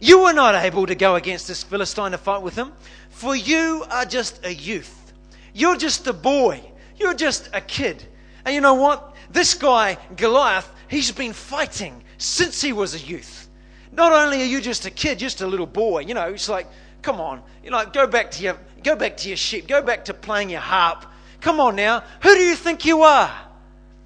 You 0.01 0.21
are 0.21 0.33
not 0.33 0.55
able 0.55 0.85
to 0.85 0.95
go 0.95 1.15
against 1.15 1.47
this 1.47 1.63
Philistine 1.63 2.11
to 2.11 2.17
fight 2.17 2.41
with 2.41 2.55
him, 2.55 2.71
for 3.09 3.35
you 3.35 3.85
are 3.89 4.05
just 4.05 4.45
a 4.45 4.53
youth. 4.53 5.13
You're 5.53 5.77
just 5.77 6.07
a 6.07 6.13
boy. 6.13 6.61
You're 6.97 7.13
just 7.13 7.49
a 7.53 7.61
kid. 7.61 8.05
And 8.45 8.55
you 8.55 8.61
know 8.61 8.75
what? 8.75 9.15
This 9.29 9.53
guy, 9.53 9.97
Goliath, 10.15 10.69
he's 10.87 11.11
been 11.11 11.33
fighting 11.33 12.01
since 12.17 12.61
he 12.61 12.73
was 12.73 12.95
a 12.95 12.99
youth. 12.99 13.49
Not 13.91 14.11
only 14.11 14.41
are 14.41 14.45
you 14.45 14.61
just 14.61 14.85
a 14.85 14.91
kid, 14.91 15.19
just 15.19 15.41
a 15.41 15.47
little 15.47 15.65
boy, 15.65 16.01
you 16.01 16.13
know, 16.13 16.27
it's 16.27 16.49
like, 16.49 16.67
come 17.01 17.19
on, 17.19 17.41
you 17.63 17.71
know, 17.71 17.85
go 17.85 18.07
back 18.07 18.31
to 18.31 18.43
your 18.43 18.57
go 18.83 18.95
back 18.95 19.17
to 19.17 19.27
your 19.27 19.37
sheep, 19.37 19.67
go 19.67 19.81
back 19.81 20.05
to 20.05 20.13
playing 20.13 20.49
your 20.49 20.61
harp. 20.61 21.05
Come 21.41 21.59
on 21.59 21.75
now. 21.75 22.03
Who 22.21 22.35
do 22.35 22.41
you 22.41 22.55
think 22.55 22.85
you 22.85 23.03
are? 23.03 23.31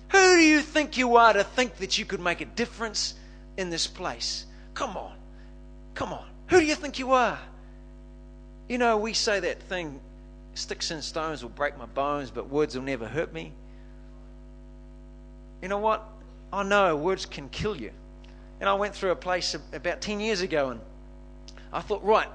Who 0.09 0.35
do 0.35 0.41
you 0.41 0.61
think 0.61 0.97
you 0.97 1.15
are 1.17 1.33
to 1.33 1.43
think 1.43 1.77
that 1.77 1.97
you 1.97 2.05
could 2.05 2.19
make 2.19 2.41
a 2.41 2.45
difference 2.45 3.15
in 3.57 3.69
this 3.69 3.87
place? 3.87 4.45
Come 4.73 4.95
on. 4.95 5.15
Come 5.95 6.13
on. 6.13 6.25
Who 6.47 6.59
do 6.59 6.65
you 6.65 6.75
think 6.75 6.99
you 6.99 7.13
are? 7.13 7.39
You 8.69 8.77
know, 8.77 8.97
we 8.97 9.13
say 9.13 9.39
that 9.39 9.63
thing 9.63 9.99
sticks 10.53 10.91
and 10.91 11.03
stones 11.03 11.41
will 11.41 11.49
break 11.49 11.77
my 11.77 11.85
bones, 11.85 12.29
but 12.29 12.49
words 12.49 12.75
will 12.75 12.83
never 12.83 13.07
hurt 13.07 13.33
me. 13.33 13.51
You 15.61 15.67
know 15.67 15.79
what? 15.79 16.03
I 16.51 16.63
know 16.63 16.95
words 16.95 17.25
can 17.25 17.49
kill 17.49 17.75
you. 17.75 17.91
And 18.59 18.69
I 18.69 18.75
went 18.75 18.93
through 18.95 19.11
a 19.11 19.15
place 19.15 19.55
about 19.73 20.01
10 20.01 20.19
years 20.19 20.41
ago 20.41 20.69
and 20.69 20.79
I 21.71 21.81
thought, 21.81 22.03
right, 22.03 22.27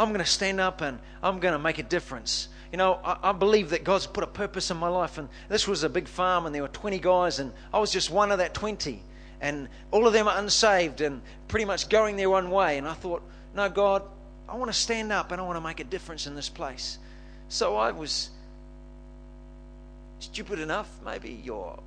I'm 0.00 0.08
going 0.08 0.24
to 0.24 0.30
stand 0.30 0.60
up 0.60 0.80
and 0.80 0.98
I'm 1.22 1.40
going 1.40 1.52
to 1.52 1.58
make 1.58 1.78
a 1.78 1.82
difference. 1.82 2.48
You 2.72 2.78
know, 2.78 2.94
I, 3.04 3.18
I, 3.22 3.32
believe 3.32 3.70
that 3.70 3.84
God's 3.84 4.06
put 4.06 4.24
a 4.24 4.26
purpose 4.26 4.70
in 4.70 4.78
my 4.78 4.88
life. 4.88 5.18
And 5.18 5.28
this 5.50 5.68
was 5.68 5.82
a 5.82 5.90
big 5.90 6.08
farm, 6.08 6.46
and 6.46 6.54
there 6.54 6.62
were 6.62 6.68
20 6.68 6.98
guys, 7.00 7.38
and 7.38 7.52
I 7.70 7.80
was 7.80 7.92
just 7.92 8.10
one 8.10 8.32
of 8.32 8.38
that 8.38 8.54
20. 8.54 9.02
And 9.42 9.68
all 9.90 10.06
of 10.06 10.14
them 10.14 10.26
are 10.26 10.38
unsaved 10.38 11.02
and 11.02 11.20
pretty 11.48 11.66
much 11.66 11.90
going 11.90 12.16
their 12.16 12.34
own 12.34 12.50
way. 12.50 12.78
And 12.78 12.88
I 12.88 12.94
thought, 12.94 13.22
no, 13.54 13.68
God, 13.68 14.02
I 14.48 14.56
want 14.56 14.70
to 14.70 14.76
stand 14.76 15.12
up 15.12 15.32
and 15.32 15.40
I 15.40 15.44
want 15.44 15.56
to 15.56 15.60
make 15.60 15.80
a 15.80 15.84
difference 15.84 16.26
in 16.26 16.34
this 16.34 16.48
place. 16.48 16.98
So 17.48 17.76
I 17.76 17.90
was 17.90 18.30
stupid 20.18 20.60
enough, 20.60 20.88
maybe, 21.04 21.48
or 21.50 21.78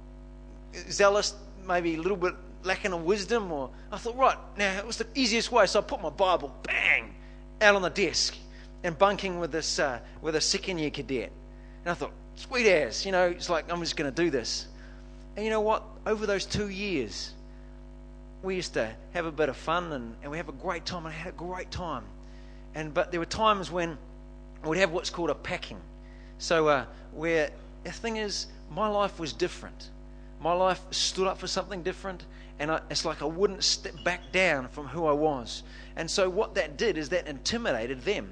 zealous, 0.90 1.34
maybe 1.68 1.96
a 1.96 2.02
little 2.02 2.18
bit 2.18 2.36
lacking 2.64 2.94
of 2.94 3.04
wisdom. 3.04 3.52
Or 3.52 3.72
I 3.92 3.98
thought, 3.98 4.18
right, 4.18 4.38
now 4.56 4.78
it 4.78 4.86
was 4.86 4.98
the 4.98 5.08
easiest 5.16 5.52
way. 5.52 5.66
So 5.66 5.80
I 5.80 5.82
put 5.82 6.02
my 6.02 6.10
Bible, 6.10 6.56
bang, 6.64 7.14
out 7.64 7.76
on 7.76 7.82
the 7.82 7.90
desk 7.90 8.36
and 8.84 8.98
bunking 8.98 9.40
with 9.40 9.52
this 9.52 9.80
uh, 9.80 10.00
with 10.22 10.36
a 10.36 10.42
second 10.42 10.78
year 10.78 10.90
cadet. 10.90 11.32
And 11.84 11.92
I 11.92 11.94
thought, 11.94 12.12
sweet 12.36 12.68
ass, 12.70 13.06
you 13.06 13.12
know, 13.12 13.28
it's 13.28 13.50
like 13.50 13.72
I'm 13.72 13.80
just 13.80 13.96
going 13.96 14.14
to 14.14 14.24
do 14.24 14.30
this. 14.30 14.68
And 15.36 15.44
you 15.44 15.50
know 15.50 15.62
what? 15.62 15.84
Over 16.06 16.26
those 16.26 16.46
two 16.46 16.70
years, 16.70 17.34
we 18.44 18.56
used 18.56 18.74
to 18.74 18.94
have 19.14 19.26
a 19.26 19.32
bit 19.32 19.50
of 19.50 19.58
fun 19.58 19.92
and, 19.92 20.16
and 20.22 20.32
we 20.32 20.38
have 20.38 20.50
a 20.50 20.54
great 20.54 20.86
time. 20.86 21.06
And 21.06 21.14
I 21.14 21.18
had 21.18 21.34
a 21.34 21.38
great 21.38 21.72
time. 21.72 22.04
And 22.76 22.94
but 22.94 23.12
there 23.12 23.20
were 23.20 23.26
times 23.26 23.72
when 23.72 23.98
we'd 24.64 24.80
have 24.80 24.92
what's 24.92 25.10
called 25.10 25.30
a 25.30 25.36
packing. 25.36 25.80
So 26.38 26.68
uh, 26.68 26.86
where 27.14 27.52
the 27.84 27.92
thing 27.92 28.18
is, 28.18 28.48
my 28.70 28.88
life 28.88 29.20
was 29.20 29.34
different. 29.34 29.90
My 30.44 30.52
life 30.52 30.82
stood 30.92 31.26
up 31.26 31.38
for 31.38 31.48
something 31.48 31.84
different, 31.84 32.26
and 32.60 32.70
I, 32.70 32.82
it's 32.90 33.06
like 33.06 33.22
I 33.22 33.26
wouldn't 33.26 33.64
step 33.64 33.94
back 34.04 34.34
down 34.34 34.68
from 34.68 34.88
who 34.88 35.06
I 35.06 35.14
was. 35.14 35.64
And 35.96 36.12
so 36.12 36.30
what 36.30 36.56
that 36.56 36.76
did 36.76 36.98
is 36.98 37.08
that 37.10 37.28
intimidated 37.28 38.02
them 38.02 38.30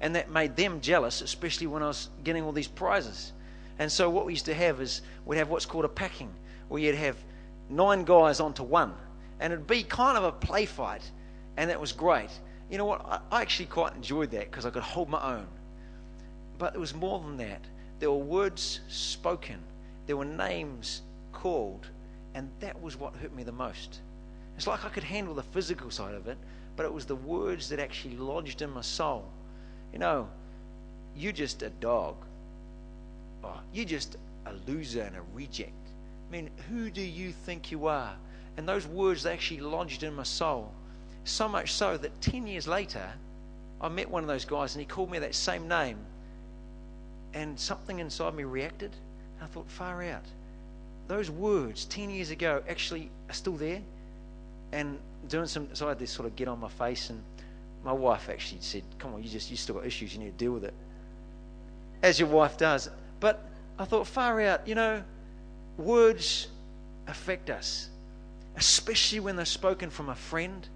and 0.00 0.16
that 0.16 0.30
made 0.30 0.56
them 0.56 0.80
jealous, 0.80 1.20
especially 1.20 1.66
when 1.66 1.82
I 1.82 1.88
was 1.88 2.08
getting 2.24 2.44
all 2.44 2.52
these 2.52 2.66
prizes. 2.66 3.34
And 3.78 3.92
so 3.92 4.08
what 4.08 4.24
we 4.24 4.32
used 4.32 4.46
to 4.46 4.54
have 4.54 4.80
is 4.80 5.02
we'd 5.26 5.36
have 5.36 5.50
what's 5.50 5.66
called 5.66 5.84
a 5.84 5.88
packing, 5.90 6.32
where 6.68 6.80
you'd 6.80 6.94
have 6.94 7.16
nine 7.68 8.04
guys 8.04 8.40
onto 8.40 8.62
one, 8.62 8.94
and 9.38 9.52
it'd 9.52 9.66
be 9.66 9.82
kind 9.82 10.16
of 10.16 10.24
a 10.24 10.32
play 10.32 10.64
fight. 10.64 11.02
And 11.58 11.68
that 11.68 11.78
was 11.78 11.92
great. 11.92 12.30
You 12.70 12.78
know 12.78 12.86
what? 12.86 13.04
I, 13.04 13.20
I 13.30 13.42
actually 13.42 13.66
quite 13.66 13.94
enjoyed 13.94 14.30
that 14.30 14.50
because 14.50 14.64
I 14.64 14.70
could 14.70 14.82
hold 14.82 15.10
my 15.10 15.36
own. 15.36 15.46
But 16.56 16.74
it 16.74 16.78
was 16.78 16.94
more 16.94 17.20
than 17.20 17.36
that. 17.36 17.66
There 17.98 18.10
were 18.10 18.16
words 18.16 18.80
spoken, 18.88 19.58
there 20.06 20.16
were 20.16 20.24
names 20.24 21.02
called, 21.40 21.86
and 22.34 22.50
that 22.60 22.80
was 22.82 22.98
what 22.98 23.16
hurt 23.16 23.34
me 23.34 23.42
the 23.42 23.52
most. 23.52 24.00
It's 24.56 24.66
like 24.66 24.84
I 24.84 24.90
could 24.90 25.04
handle 25.04 25.34
the 25.34 25.42
physical 25.42 25.90
side 25.90 26.14
of 26.14 26.28
it, 26.28 26.36
but 26.76 26.84
it 26.84 26.92
was 26.92 27.06
the 27.06 27.16
words 27.16 27.70
that 27.70 27.80
actually 27.80 28.16
lodged 28.16 28.60
in 28.60 28.70
my 28.70 28.82
soul. 28.82 29.24
You 29.92 29.98
know, 29.98 30.28
you're 31.16 31.32
just 31.32 31.62
a 31.62 31.70
dog. 31.70 32.16
Oh, 33.42 33.58
you're 33.72 33.86
just 33.86 34.16
a 34.44 34.52
loser 34.70 35.02
and 35.02 35.16
a 35.16 35.22
reject. 35.32 35.72
I 36.28 36.32
mean, 36.32 36.50
who 36.68 36.90
do 36.90 37.00
you 37.00 37.32
think 37.32 37.72
you 37.72 37.86
are? 37.86 38.14
And 38.56 38.68
those 38.68 38.86
words 38.86 39.24
actually 39.24 39.60
lodged 39.60 40.02
in 40.02 40.14
my 40.14 40.24
soul. 40.24 40.70
So 41.24 41.48
much 41.48 41.72
so 41.72 41.96
that 41.96 42.20
10 42.20 42.46
years 42.46 42.68
later, 42.68 43.08
I 43.80 43.88
met 43.88 44.10
one 44.10 44.22
of 44.22 44.28
those 44.28 44.44
guys 44.44 44.74
and 44.74 44.80
he 44.80 44.86
called 44.86 45.10
me 45.10 45.18
that 45.20 45.34
same 45.34 45.68
name. 45.68 45.98
And 47.32 47.58
something 47.58 47.98
inside 47.98 48.34
me 48.34 48.44
reacted. 48.44 48.94
I 49.40 49.46
thought, 49.46 49.70
far 49.70 50.02
out. 50.02 50.24
Those 51.10 51.28
words 51.28 51.86
10 51.86 52.08
years 52.10 52.30
ago 52.30 52.62
actually 52.68 53.10
are 53.28 53.34
still 53.34 53.56
there. 53.56 53.82
And 54.70 54.96
doing 55.28 55.46
some, 55.46 55.66
so 55.72 55.86
I 55.86 55.88
had 55.88 55.98
this 55.98 56.12
sort 56.12 56.28
of 56.28 56.36
get 56.36 56.46
on 56.46 56.60
my 56.60 56.68
face. 56.68 57.10
And 57.10 57.20
my 57.84 57.92
wife 57.92 58.28
actually 58.28 58.60
said, 58.60 58.84
come 59.00 59.14
on, 59.14 59.20
you 59.20 59.28
just, 59.28 59.50
you 59.50 59.56
still 59.56 59.74
got 59.74 59.84
issues. 59.84 60.14
You 60.14 60.20
need 60.20 60.38
to 60.38 60.44
deal 60.44 60.52
with 60.52 60.62
it. 60.62 60.74
As 62.00 62.20
your 62.20 62.28
wife 62.28 62.56
does. 62.56 62.88
But 63.18 63.44
I 63.76 63.86
thought, 63.86 64.06
far 64.06 64.40
out, 64.40 64.68
you 64.68 64.76
know, 64.76 65.02
words 65.78 66.46
affect 67.08 67.50
us, 67.50 67.88
especially 68.54 69.18
when 69.18 69.34
they're 69.34 69.44
spoken 69.44 69.90
from 69.90 70.10
a 70.10 70.14
friend 70.14 70.68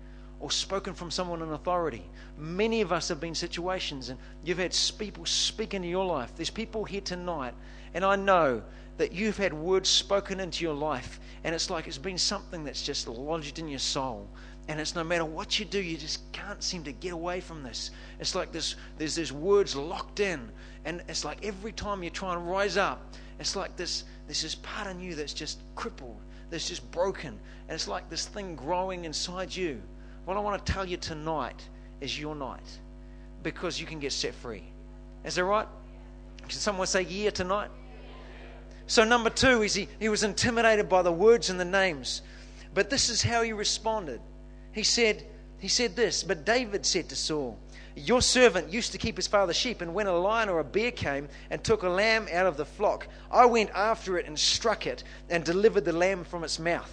or 0.45 0.51
spoken 0.51 0.93
from 0.93 1.11
someone 1.11 1.41
in 1.41 1.53
authority. 1.53 2.05
Many 2.37 2.83
of 2.83 2.93
us 2.93 3.09
have 3.09 3.19
been 3.19 3.35
situations, 3.35 4.11
and 4.11 4.19
you've 4.45 4.59
had 4.59 4.77
people 4.99 5.25
speak 5.25 5.73
into 5.73 5.89
your 5.89 6.05
life. 6.05 6.37
There's 6.37 6.51
people 6.51 6.85
here 6.85 7.01
tonight, 7.01 7.55
and 7.95 8.05
I 8.05 8.17
know 8.17 8.63
that 8.99 9.13
you've 9.13 9.39
had 9.39 9.55
words 9.55 9.89
spoken 9.89 10.41
into 10.41 10.63
your 10.63 10.75
life, 10.75 11.19
and 11.45 11.55
it's 11.55 11.71
like 11.71 11.87
it's 11.87 11.97
been 11.97 12.19
something 12.19 12.63
that's 12.63 12.83
just 12.83 13.09
lodged 13.09 13.59
in 13.59 13.69
your 13.69 13.79
soul. 13.79 14.29
And 14.69 14.79
it's 14.79 14.95
no 14.95 15.03
matter 15.03 15.25
what 15.25 15.59
you 15.59 15.65
do, 15.65 15.81
you 15.81 15.97
just 15.97 16.31
can't 16.33 16.63
seem 16.63 16.85
to 16.85 16.93
get 16.93 17.15
away 17.15 17.41
from 17.41 17.63
this. 17.63 17.91
It's 18.21 18.35
like 18.35 18.53
this 18.53 18.77
there's 18.99 19.15
these 19.15 19.33
words 19.33 19.75
locked 19.75 20.21
in. 20.21 20.51
And 20.85 21.03
it's 21.09 21.25
like 21.25 21.43
every 21.43 21.73
time 21.73 22.03
you 22.03 22.11
try 22.11 22.35
and 22.35 22.47
rise 22.47 22.77
up, 22.77 23.15
it's 23.41 23.57
like 23.57 23.77
this 23.77 24.05
this 24.29 24.45
is 24.45 24.57
part 24.57 24.89
of 24.89 25.01
you 25.01 25.15
that's 25.15 25.33
just 25.33 25.63
crippled, 25.75 26.21
that's 26.51 26.69
just 26.69 26.91
broken. 26.91 27.41
And 27.67 27.75
it's 27.75 27.89
like 27.89 28.11
this 28.11 28.27
thing 28.27 28.57
growing 28.57 29.07
inside 29.07 29.57
you. 29.57 29.81
What 30.25 30.37
I 30.37 30.41
want 30.41 30.65
to 30.65 30.73
tell 30.73 30.87
you 30.87 30.97
tonight 30.97 31.69
is 32.01 32.19
your 32.19 32.35
night 32.35 32.81
because 33.43 33.79
you 33.79 33.87
can 33.87 34.01
get 34.01 34.13
set 34.13 34.35
free. 34.35 34.63
Is 35.25 35.35
that 35.35 35.45
right? 35.45 35.69
Can 36.43 36.51
someone 36.51 36.87
say 36.87 37.03
yeah 37.03 37.31
tonight? 37.31 37.71
So, 38.87 39.05
number 39.05 39.31
two 39.31 39.63
is 39.63 39.75
he, 39.75 39.89
he 39.99 40.09
was 40.09 40.25
intimidated 40.25 40.89
by 40.89 41.03
the 41.03 41.13
words 41.13 41.49
and 41.49 41.59
the 41.59 41.65
names. 41.65 42.23
But 42.75 42.91
this 42.91 43.09
is 43.09 43.23
how 43.23 43.43
he 43.43 43.53
responded. 43.53 44.21
He 44.73 44.83
said, 44.83 45.25
he 45.59 45.69
said 45.69 45.97
this, 45.97 46.23
but 46.23 46.45
David 46.45 46.85
said 46.85 47.09
to 47.09 47.17
Saul, 47.17 47.59
your 47.97 48.21
servant 48.21 48.73
used 48.73 48.93
to 48.93 48.99
keep 48.99 49.17
his 49.17 49.29
father's 49.29 49.57
sheep, 49.57 49.81
and 49.81 49.95
when 49.95 50.09
a 50.09 50.17
lion 50.17 50.49
or 50.49 50.59
a 50.59 50.65
bear 50.65 50.91
came 50.91 51.29
and 51.49 51.63
took 51.63 51.85
a 51.85 51.89
lamb 51.89 52.27
out 52.33 52.47
of 52.47 52.57
the 52.57 52.65
flock, 52.65 53.07
I 53.31 53.47
went 53.47 53.71
after 53.71 54.19
it 54.19 54.27
and 54.27 54.39
struck 54.39 54.87
it 54.87 55.05
and 55.31 55.45
delivered 55.45 55.85
the 55.85 55.93
lamb 55.93 56.25
from 56.25 56.43
its 56.43 56.59
mouth. 56.59 56.91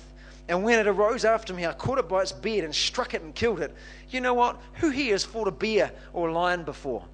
And 0.52 0.66
when 0.66 0.78
it 0.78 0.86
arose 0.86 1.24
after 1.24 1.54
me, 1.54 1.66
I 1.66 1.72
caught 1.72 1.98
it 1.98 2.10
by 2.10 2.24
its 2.24 2.34
beard 2.34 2.66
and 2.66 2.76
struck 2.76 3.14
it 3.14 3.22
and 3.22 3.34
killed 3.34 3.62
it. 3.62 3.74
You 4.10 4.20
know 4.20 4.34
what? 4.34 4.60
Who 4.74 4.90
here 4.90 5.14
has 5.14 5.24
fought 5.24 5.48
a 5.48 5.52
bear 5.52 5.94
or 6.12 6.28
a 6.28 6.34
lion 6.34 6.66
before? 6.66 7.06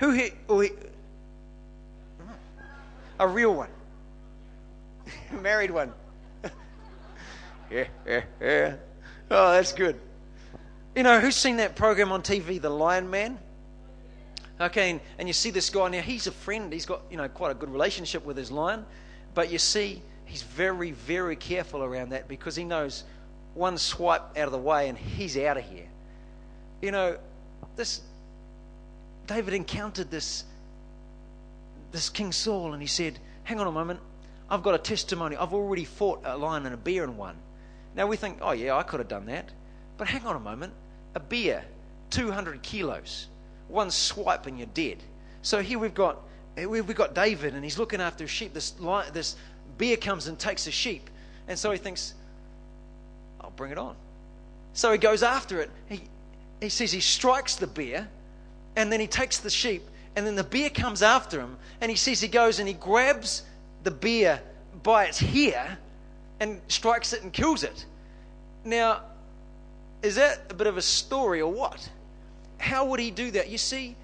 Who 0.00 0.12
here? 0.12 0.30
He, 0.48 0.70
a 3.20 3.28
real 3.28 3.54
one. 3.54 3.68
Married 5.42 5.70
one. 5.70 5.92
yeah, 7.70 7.84
yeah, 8.06 8.22
yeah. 8.40 8.76
Oh, 9.30 9.52
that's 9.52 9.72
good. 9.72 10.00
You 10.96 11.02
know, 11.02 11.20
who's 11.20 11.36
seen 11.36 11.58
that 11.58 11.76
program 11.76 12.10
on 12.10 12.22
TV, 12.22 12.58
The 12.58 12.70
Lion 12.70 13.10
Man? 13.10 13.38
Okay, 14.58 14.92
and, 14.92 15.00
and 15.18 15.28
you 15.28 15.34
see 15.34 15.50
this 15.50 15.68
guy 15.68 15.88
now, 15.88 16.00
he's 16.00 16.26
a 16.26 16.32
friend. 16.32 16.72
He's 16.72 16.86
got, 16.86 17.02
you 17.10 17.18
know, 17.18 17.28
quite 17.28 17.50
a 17.50 17.54
good 17.54 17.68
relationship 17.68 18.24
with 18.24 18.38
his 18.38 18.50
lion. 18.50 18.86
But 19.34 19.52
you 19.52 19.58
see, 19.58 20.02
he's 20.28 20.42
very, 20.42 20.92
very 20.92 21.36
careful 21.36 21.82
around 21.82 22.10
that 22.10 22.28
because 22.28 22.54
he 22.54 22.64
knows 22.64 23.04
one 23.54 23.78
swipe 23.78 24.36
out 24.36 24.46
of 24.46 24.52
the 24.52 24.58
way 24.58 24.88
and 24.88 24.96
he's 24.96 25.36
out 25.36 25.56
of 25.56 25.64
here. 25.64 25.88
You 26.80 26.92
know, 26.92 27.18
this 27.76 28.02
David 29.26 29.54
encountered 29.54 30.10
this 30.10 30.44
this 31.90 32.10
King 32.10 32.32
Saul 32.32 32.74
and 32.74 32.82
he 32.82 32.86
said, 32.86 33.18
Hang 33.44 33.58
on 33.58 33.66
a 33.66 33.72
moment, 33.72 34.00
I've 34.50 34.62
got 34.62 34.74
a 34.74 34.78
testimony. 34.78 35.36
I've 35.36 35.54
already 35.54 35.84
fought 35.84 36.22
a 36.24 36.36
lion 36.36 36.66
and 36.66 36.74
a 36.74 36.78
bear 36.78 37.04
and 37.04 37.16
won. 37.16 37.36
Now 37.94 38.06
we 38.06 38.16
think, 38.16 38.38
oh 38.42 38.52
yeah, 38.52 38.76
I 38.76 38.82
could 38.82 39.00
have 39.00 39.08
done 39.08 39.26
that. 39.26 39.50
But 39.96 40.08
hang 40.08 40.24
on 40.26 40.36
a 40.36 40.40
moment. 40.40 40.74
A 41.14 41.20
bear, 41.20 41.64
200 42.10 42.62
kilos. 42.62 43.28
One 43.68 43.90
swipe 43.90 44.46
and 44.46 44.58
you're 44.58 44.68
dead. 44.72 45.02
So 45.42 45.62
here 45.62 45.78
we've 45.78 45.94
got 45.94 46.20
we've 46.56 46.94
got 46.94 47.14
David 47.14 47.54
and 47.54 47.64
he's 47.64 47.78
looking 47.78 48.00
after 48.00 48.26
sheep. 48.26 48.52
This 48.52 48.78
lion, 48.78 49.12
this 49.12 49.36
bear 49.78 49.96
comes 49.96 50.26
and 50.26 50.38
takes 50.38 50.66
a 50.66 50.70
sheep, 50.70 51.08
and 51.46 51.58
so 51.58 51.70
he 51.70 51.78
thinks, 51.78 52.14
"I'll 53.40 53.50
bring 53.50 53.72
it 53.72 53.78
on." 53.78 53.96
So 54.74 54.92
he 54.92 54.98
goes 54.98 55.22
after 55.22 55.60
it. 55.60 55.70
He 55.88 56.02
he 56.60 56.68
says 56.68 56.92
he 56.92 57.00
strikes 57.00 57.56
the 57.56 57.66
bear, 57.66 58.08
and 58.76 58.92
then 58.92 59.00
he 59.00 59.06
takes 59.06 59.38
the 59.38 59.50
sheep, 59.50 59.82
and 60.16 60.26
then 60.26 60.34
the 60.34 60.44
bear 60.44 60.70
comes 60.70 61.02
after 61.02 61.40
him, 61.40 61.56
and 61.80 61.90
he 61.90 61.96
says 61.96 62.20
he 62.20 62.28
goes 62.28 62.58
and 62.58 62.68
he 62.68 62.74
grabs 62.74 63.42
the 63.84 63.90
bear 63.90 64.42
by 64.82 65.04
its 65.04 65.18
hair 65.18 65.78
and 66.40 66.60
strikes 66.68 67.12
it 67.12 67.22
and 67.22 67.32
kills 67.32 67.62
it. 67.62 67.84
Now, 68.64 69.02
is 70.02 70.16
that 70.16 70.42
a 70.50 70.54
bit 70.54 70.66
of 70.66 70.76
a 70.76 70.82
story 70.82 71.40
or 71.40 71.52
what? 71.52 71.88
How 72.58 72.84
would 72.86 73.00
he 73.00 73.10
do 73.10 73.30
that? 73.32 73.48
You 73.48 73.58
see, 73.58 73.96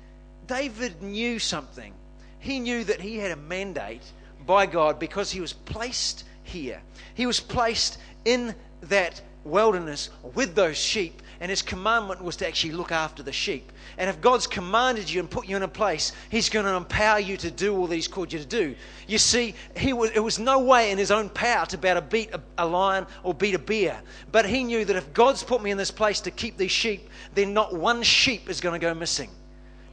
David 0.47 1.03
knew 1.03 1.39
something. 1.39 1.93
He 2.39 2.61
knew 2.61 2.85
that 2.85 3.01
he 3.01 3.19
had 3.19 3.31
a 3.31 3.37
mandate 3.37 4.03
by 4.47 4.67
God 4.67 4.99
because 4.99 5.31
he 5.31 5.41
was 5.41 5.53
placed 5.53 6.25
here. 6.43 6.81
He 7.15 7.27
was 7.27 7.41
placed 7.41 7.99
in 8.25 8.55
that 8.83 9.21
wilderness 9.45 10.11
with 10.35 10.55
those 10.55 10.77
sheep, 10.77 11.23
and 11.41 11.51
his 11.51 11.63
commandment 11.63 12.23
was 12.23 12.37
to 12.37 12.47
actually 12.47 12.73
look 12.73 12.93
after 12.93 13.23
the 13.23 13.33
sheep. 13.33 13.71
And 13.99 14.09
if 14.11 14.21
God's 14.21 14.47
commanded 14.47 15.11
you 15.11 15.21
and 15.21 15.31
put 15.31 15.47
you 15.47 15.57
in 15.57 15.63
a 15.63 15.69
place, 15.69 16.13
He's 16.31 16.49
going 16.49 16.65
to 16.65 16.75
empower 16.75 17.19
you 17.19 17.37
to 17.39 17.51
do 17.51 17.77
all 17.77 17.87
that 17.87 17.95
He's 17.95 18.09
called 18.09 18.33
you 18.33 18.39
to 18.39 18.45
do. 18.45 18.75
You 19.07 19.19
see, 19.19 19.55
he 19.77 19.93
was, 19.93 20.11
it 20.13 20.21
was 20.21 20.39
no 20.39 20.59
way 20.61 20.91
in 20.91 20.99
His 20.99 21.11
own 21.11 21.29
power 21.29 21.67
to 21.67 21.79
be 21.79 21.89
able 21.89 22.01
to 22.01 22.07
beat 22.07 22.33
a, 22.33 22.41
a 22.59 22.67
lion 22.67 23.07
or 23.23 23.35
beat 23.35 23.55
a 23.55 23.59
bear. 23.59 24.01
But 24.33 24.47
He 24.47 24.65
knew 24.65 24.85
that 24.85 24.97
if 24.97 25.13
God's 25.13 25.43
put 25.43 25.63
me 25.63 25.71
in 25.71 25.77
this 25.77 25.91
place 25.91 26.21
to 26.23 26.31
keep 26.31 26.57
these 26.57 26.73
sheep, 26.73 27.09
then 27.35 27.55
not 27.55 27.75
one 27.75 28.03
sheep 28.03 28.49
is 28.49 28.61
going 28.61 28.79
to 28.79 28.85
go 28.85 28.95
missing. 28.95 29.31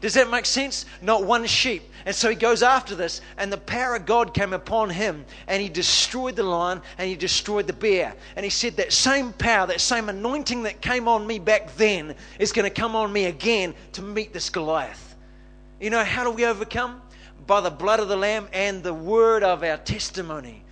Does 0.02 0.16
that 0.16 0.32
make 0.32 0.48
sense? 0.48 0.88
Not 1.02 1.24
one 1.24 1.46
sheep. 1.46 1.84
And 2.08 2.16
so 2.16 2.28
he 2.28 2.36
goes 2.36 2.64
after 2.64 2.96
this, 2.96 3.22
and 3.38 3.54
the 3.54 3.58
power 3.58 3.96
of 3.96 4.08
God 4.08 4.34
came 4.34 4.52
upon 4.52 4.90
him, 4.90 5.24
and 5.48 5.62
he 5.62 5.70
destroyed 5.70 6.36
the 6.36 6.44
lion 6.44 6.82
and 6.98 7.08
he 7.08 7.16
destroyed 7.16 7.68
the 7.68 7.74
bear. 7.74 8.16
And 8.36 8.44
he 8.44 8.50
said, 8.50 8.78
That 8.78 8.92
same 8.92 9.32
power, 9.32 9.68
that 9.68 9.80
same 9.80 10.10
anointing 10.10 10.64
that 10.64 10.82
came 10.82 11.08
on 11.08 11.28
me 11.28 11.38
back 11.38 11.76
then 11.76 12.16
is 12.40 12.52
going 12.52 12.70
to 12.70 12.82
come 12.82 12.96
on 12.96 13.14
me 13.14 13.26
again 13.26 13.76
to 13.94 14.02
meet 14.02 14.34
this 14.34 14.50
Goliath. 14.50 15.16
You 15.80 15.92
know, 15.92 16.04
how 16.04 16.24
do 16.24 16.32
we 16.32 16.46
overcome? 16.46 17.02
By 17.46 17.62
the 17.62 17.70
blood 17.70 18.00
of 18.00 18.08
the 18.08 18.18
Lamb 18.18 18.48
and 18.54 18.82
the 18.82 18.94
word 18.94 19.44
of 19.44 19.64
our 19.64 19.78
testimony. 19.78 20.64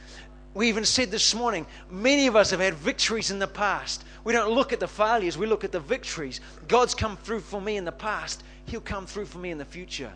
We 0.55 0.69
even 0.69 0.85
said 0.85 1.11
this 1.11 1.35
morning, 1.35 1.67
many 1.91 2.25
of 2.25 2.35
us 2.35 2.49
have 2.49 2.59
had 2.59 2.73
victories 2.73 3.29
in 3.29 3.37
the 3.37 3.47
past. 3.47 4.03
We 4.23 4.33
don't 4.33 4.51
look 4.51 4.73
at 4.73 4.79
the 4.79 4.87
failures, 4.87 5.37
we 5.37 5.45
look 5.45 5.63
at 5.63 5.71
the 5.71 5.79
victories. 5.79 6.41
God's 6.67 6.95
come 6.95 7.17
through 7.17 7.41
for 7.41 7.61
me 7.61 7.77
in 7.77 7.85
the 7.85 7.91
past. 7.91 8.43
He'll 8.69 8.81
come 8.81 9.05
through 9.05 9.25
for 9.25 9.39
me 9.39 9.51
in 9.51 9.57
the 9.57 9.65
future. 9.65 10.11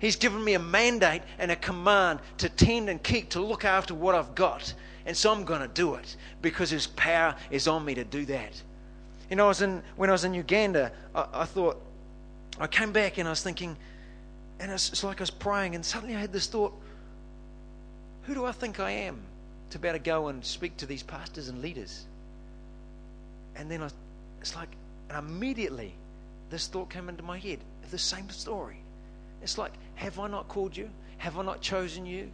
He's 0.00 0.16
given 0.16 0.42
me 0.42 0.54
a 0.54 0.58
mandate 0.58 1.22
and 1.38 1.50
a 1.50 1.56
command 1.56 2.20
to 2.38 2.48
tend 2.48 2.88
and 2.88 3.02
keep, 3.02 3.28
to 3.30 3.40
look 3.40 3.64
after 3.64 3.94
what 3.94 4.14
I've 4.14 4.34
got. 4.34 4.72
And 5.04 5.14
so 5.16 5.30
I'm 5.30 5.44
going 5.44 5.60
to 5.60 5.68
do 5.68 5.94
it 5.94 6.16
because 6.40 6.70
His 6.70 6.86
power 6.86 7.36
is 7.50 7.68
on 7.68 7.84
me 7.84 7.94
to 7.94 8.04
do 8.04 8.24
that. 8.26 8.62
You 9.28 9.36
know, 9.36 9.44
I 9.44 9.48
was 9.48 9.62
in, 9.62 9.82
when 9.96 10.08
I 10.08 10.12
was 10.12 10.24
in 10.24 10.32
Uganda, 10.32 10.92
I, 11.14 11.26
I 11.32 11.44
thought, 11.44 11.80
I 12.58 12.66
came 12.66 12.92
back 12.92 13.18
and 13.18 13.28
I 13.28 13.30
was 13.32 13.42
thinking, 13.42 13.76
and 14.58 14.72
it's, 14.72 14.88
it's 14.88 15.04
like 15.04 15.20
I 15.20 15.22
was 15.22 15.30
praying, 15.30 15.74
and 15.74 15.84
suddenly 15.84 16.16
I 16.16 16.20
had 16.20 16.32
this 16.32 16.46
thought 16.46 16.74
who 18.22 18.34
do 18.34 18.44
I 18.44 18.52
think 18.52 18.80
I 18.80 18.90
am 18.90 19.20
to 19.70 19.78
be 19.78 19.88
able 19.88 19.98
to 19.98 20.04
go 20.04 20.28
and 20.28 20.44
speak 20.44 20.76
to 20.78 20.86
these 20.86 21.02
pastors 21.02 21.48
and 21.48 21.60
leaders? 21.60 22.04
And 23.56 23.70
then 23.70 23.82
I, 23.82 23.88
it's 24.40 24.54
like, 24.54 24.68
and 25.08 25.18
immediately 25.18 25.94
this 26.50 26.66
thought 26.66 26.90
came 26.90 27.08
into 27.08 27.22
my 27.22 27.38
head 27.38 27.58
the 27.90 27.98
same 27.98 28.28
story. 28.30 28.82
It's 29.42 29.58
like, 29.58 29.72
have 29.94 30.18
I 30.18 30.28
not 30.28 30.48
called 30.48 30.76
you? 30.76 30.90
Have 31.18 31.38
I 31.38 31.42
not 31.42 31.60
chosen 31.60 32.06
you? 32.06 32.30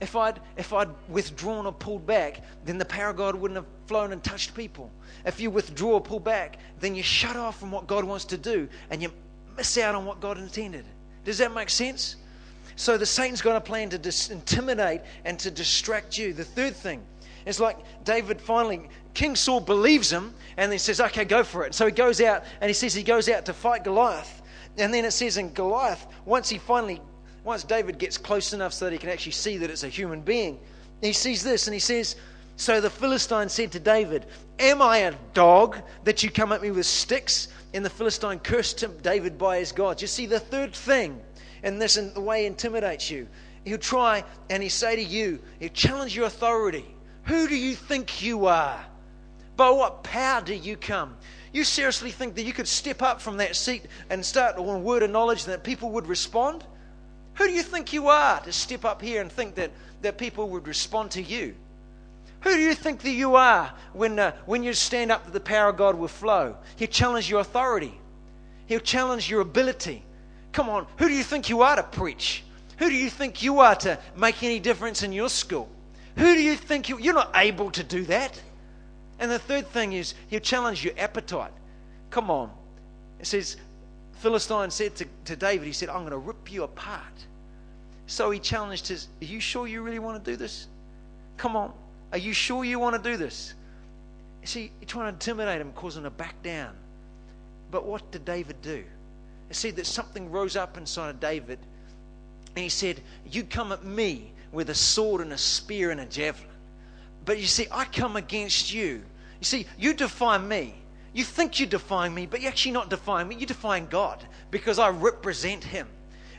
if 0.00 0.16
I'd 0.16 0.40
if 0.56 0.72
I'd 0.72 0.88
withdrawn 1.08 1.66
or 1.66 1.72
pulled 1.72 2.06
back, 2.06 2.42
then 2.64 2.78
the 2.78 2.84
power 2.84 3.10
of 3.10 3.16
God 3.16 3.34
wouldn't 3.34 3.56
have 3.56 3.66
flown 3.86 4.12
and 4.12 4.24
touched 4.24 4.54
people. 4.54 4.90
If 5.24 5.40
you 5.40 5.50
withdraw 5.50 5.92
or 5.92 6.00
pull 6.00 6.20
back, 6.20 6.58
then 6.80 6.94
you 6.94 7.02
shut 7.02 7.36
off 7.36 7.60
from 7.60 7.70
what 7.70 7.86
God 7.86 8.04
wants 8.04 8.24
to 8.26 8.38
do 8.38 8.68
and 8.90 9.02
you 9.02 9.12
miss 9.56 9.76
out 9.78 9.94
on 9.94 10.06
what 10.06 10.20
God 10.20 10.38
intended. 10.38 10.84
Does 11.24 11.38
that 11.38 11.52
make 11.52 11.68
sense? 11.68 12.16
So 12.76 12.96
the 12.96 13.04
Satan's 13.04 13.42
got 13.42 13.56
a 13.56 13.60
plan 13.60 13.90
to 13.90 13.98
dis- 13.98 14.30
intimidate 14.30 15.02
and 15.26 15.38
to 15.40 15.50
distract 15.50 16.16
you. 16.16 16.32
The 16.32 16.44
third 16.44 16.74
thing 16.74 17.02
is 17.44 17.60
like 17.60 17.76
David 18.04 18.40
finally, 18.40 18.88
King 19.12 19.36
Saul 19.36 19.60
believes 19.60 20.10
him 20.10 20.32
and 20.56 20.72
then 20.72 20.78
says, 20.78 21.00
okay, 21.00 21.26
go 21.26 21.44
for 21.44 21.66
it. 21.66 21.74
So 21.74 21.84
he 21.84 21.92
goes 21.92 22.22
out 22.22 22.44
and 22.62 22.70
he 22.70 22.74
says 22.74 22.94
he 22.94 23.02
goes 23.02 23.28
out 23.28 23.44
to 23.46 23.52
fight 23.52 23.84
Goliath. 23.84 24.39
And 24.80 24.92
then 24.92 25.04
it 25.04 25.12
says 25.12 25.36
in 25.36 25.52
Goliath, 25.52 26.06
once 26.24 26.48
he 26.48 26.58
finally, 26.58 27.00
once 27.44 27.64
David 27.64 27.98
gets 27.98 28.18
close 28.18 28.52
enough 28.52 28.72
so 28.72 28.86
that 28.86 28.92
he 28.92 28.98
can 28.98 29.10
actually 29.10 29.32
see 29.32 29.56
that 29.58 29.70
it's 29.70 29.84
a 29.84 29.88
human 29.88 30.20
being, 30.20 30.58
he 31.00 31.12
sees 31.12 31.42
this 31.42 31.66
and 31.66 31.74
he 31.74 31.80
says, 31.80 32.16
So 32.56 32.80
the 32.80 32.90
Philistine 32.90 33.48
said 33.48 33.72
to 33.72 33.80
David, 33.80 34.26
Am 34.58 34.82
I 34.82 34.98
a 34.98 35.14
dog 35.34 35.78
that 36.04 36.22
you 36.22 36.30
come 36.30 36.52
at 36.52 36.62
me 36.62 36.70
with 36.70 36.86
sticks? 36.86 37.48
And 37.72 37.84
the 37.84 37.90
Philistine 37.90 38.40
cursed 38.40 38.82
him, 38.82 38.96
David 39.02 39.38
by 39.38 39.58
his 39.58 39.72
God. 39.72 40.00
You 40.00 40.08
see, 40.08 40.26
the 40.26 40.40
third 40.40 40.74
thing, 40.74 41.20
and 41.62 41.80
this 41.80 41.96
in 41.96 42.12
the 42.14 42.20
way 42.20 42.46
intimidates 42.46 43.10
you, 43.10 43.28
he'll 43.64 43.78
try 43.78 44.24
and 44.48 44.62
he 44.62 44.68
say 44.68 44.96
to 44.96 45.02
you, 45.02 45.40
he'll 45.60 45.68
challenge 45.70 46.16
your 46.16 46.26
authority. 46.26 46.84
Who 47.24 47.48
do 47.48 47.56
you 47.56 47.74
think 47.74 48.22
you 48.22 48.46
are? 48.46 48.84
By 49.56 49.70
what 49.70 50.02
power 50.02 50.40
do 50.40 50.54
you 50.54 50.76
come? 50.76 51.16
You 51.52 51.64
seriously 51.64 52.10
think 52.10 52.36
that 52.36 52.44
you 52.44 52.52
could 52.52 52.68
step 52.68 53.02
up 53.02 53.20
from 53.20 53.38
that 53.38 53.56
seat 53.56 53.86
and 54.08 54.24
start 54.24 54.54
a 54.56 54.62
word 54.62 55.02
of 55.02 55.10
knowledge 55.10 55.44
and 55.44 55.52
that 55.52 55.64
people 55.64 55.90
would 55.92 56.06
respond? 56.06 56.64
Who 57.34 57.46
do 57.46 57.52
you 57.52 57.62
think 57.62 57.92
you 57.92 58.08
are 58.08 58.40
to 58.40 58.52
step 58.52 58.84
up 58.84 59.02
here 59.02 59.20
and 59.20 59.30
think 59.30 59.56
that, 59.56 59.72
that 60.02 60.18
people 60.18 60.48
would 60.50 60.68
respond 60.68 61.12
to 61.12 61.22
you? 61.22 61.54
Who 62.42 62.50
do 62.50 62.58
you 62.58 62.74
think 62.74 63.02
that 63.02 63.10
you 63.10 63.34
are 63.34 63.72
when, 63.92 64.18
uh, 64.18 64.32
when 64.46 64.62
you 64.62 64.72
stand 64.72 65.10
up 65.10 65.24
that 65.24 65.32
the 65.32 65.40
power 65.40 65.70
of 65.70 65.76
God 65.76 65.96
will 65.96 66.08
flow? 66.08 66.56
He'll 66.76 66.88
challenge 66.88 67.28
your 67.28 67.40
authority. 67.40 67.98
He'll 68.66 68.80
challenge 68.80 69.28
your 69.28 69.40
ability. 69.40 70.04
Come 70.52 70.68
on, 70.68 70.86
who 70.96 71.08
do 71.08 71.14
you 71.14 71.24
think 71.24 71.48
you 71.48 71.62
are 71.62 71.76
to 71.76 71.82
preach? 71.82 72.44
Who 72.78 72.88
do 72.88 72.94
you 72.94 73.10
think 73.10 73.42
you 73.42 73.60
are 73.60 73.74
to 73.76 73.98
make 74.16 74.42
any 74.42 74.58
difference 74.58 75.02
in 75.02 75.12
your 75.12 75.28
school? 75.28 75.68
Who 76.16 76.34
do 76.34 76.40
you 76.40 76.56
think 76.56 76.88
you, 76.88 76.98
you're 76.98 77.14
not 77.14 77.30
able 77.34 77.70
to 77.72 77.82
do 77.82 78.04
that? 78.04 78.40
And 79.20 79.30
the 79.30 79.38
third 79.38 79.68
thing 79.68 79.92
is 79.92 80.14
he'll 80.28 80.40
challenge 80.40 80.82
your 80.82 80.94
appetite. 80.98 81.52
Come 82.08 82.30
on. 82.30 82.50
It 83.20 83.26
says, 83.26 83.56
Philistine 84.14 84.70
said 84.70 84.96
to, 84.96 85.06
to 85.26 85.36
David, 85.36 85.66
he 85.66 85.72
said, 85.72 85.90
I'm 85.90 86.00
going 86.00 86.10
to 86.10 86.18
rip 86.18 86.50
you 86.50 86.64
apart. 86.64 87.04
So 88.06 88.30
he 88.30 88.40
challenged 88.40 88.88
his, 88.88 89.08
Are 89.20 89.26
you 89.26 89.38
sure 89.38 89.68
you 89.68 89.82
really 89.82 89.98
want 89.98 90.22
to 90.24 90.30
do 90.30 90.36
this? 90.36 90.66
Come 91.36 91.54
on. 91.54 91.72
Are 92.12 92.18
you 92.18 92.32
sure 92.32 92.64
you 92.64 92.78
want 92.78 93.02
to 93.02 93.10
do 93.10 93.16
this? 93.16 93.54
See, 94.44 94.72
you're 94.80 94.88
trying 94.88 95.04
to 95.04 95.10
intimidate 95.10 95.60
him, 95.60 95.72
causing 95.74 96.00
him 96.00 96.04
to 96.04 96.10
back 96.10 96.42
down. 96.42 96.74
But 97.70 97.84
what 97.84 98.10
did 98.10 98.24
David 98.24 98.60
do? 98.62 98.82
It 99.50 99.56
said 99.56 99.76
that 99.76 99.86
something 99.86 100.30
rose 100.30 100.56
up 100.56 100.76
inside 100.76 101.10
of 101.10 101.20
David, 101.20 101.58
and 102.56 102.62
he 102.62 102.68
said, 102.68 103.00
You 103.30 103.44
come 103.44 103.70
at 103.70 103.84
me 103.84 104.32
with 104.50 104.70
a 104.70 104.74
sword 104.74 105.20
and 105.20 105.32
a 105.32 105.38
spear 105.38 105.90
and 105.90 106.00
a 106.00 106.06
javelin. 106.06 106.48
But 107.24 107.38
you 107.38 107.46
see, 107.46 107.66
I 107.70 107.84
come 107.84 108.16
against 108.16 108.72
you. 108.72 109.02
You 109.40 109.44
see, 109.44 109.66
you 109.78 109.94
defy 109.94 110.38
me. 110.38 110.74
You 111.12 111.24
think 111.24 111.58
you 111.58 111.66
defy 111.66 112.08
me, 112.08 112.26
but 112.26 112.40
you're 112.40 112.50
actually 112.50 112.72
not 112.72 112.88
defying 112.88 113.26
me. 113.26 113.36
You're 113.36 113.46
defying 113.46 113.86
God 113.86 114.24
because 114.50 114.78
I 114.78 114.90
represent 114.90 115.64
Him. 115.64 115.88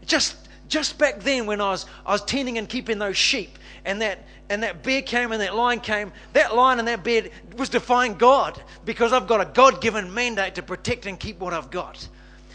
Just 0.06 0.36
just 0.68 0.98
back 0.98 1.20
then 1.20 1.46
when 1.46 1.60
I 1.60 1.72
was 1.72 1.86
I 2.06 2.14
was 2.14 2.24
tending 2.24 2.58
and 2.58 2.70
keeping 2.70 2.98
those 2.98 3.18
sheep, 3.18 3.60
and 3.84 4.02
that 4.02 4.24
and 4.50 4.64
that 4.64 4.84
bear 4.84 5.02
came 5.02 5.32
and 5.32 5.42
that 5.42 5.56
lion 5.56 5.82
came, 5.82 6.14
that 6.34 6.56
lion 6.56 6.80
and 6.80 6.88
that 6.88 7.04
bear 7.04 7.30
was 7.58 7.70
defying 7.70 8.14
God 8.16 8.62
because 8.86 9.12
I've 9.14 9.28
got 9.28 9.42
a 9.42 9.46
God-given 9.46 10.14
mandate 10.14 10.56
to 10.56 10.64
protect 10.64 11.06
and 11.06 11.20
keep 11.20 11.40
what 11.40 11.54
I've 11.54 11.72
got. 11.72 12.08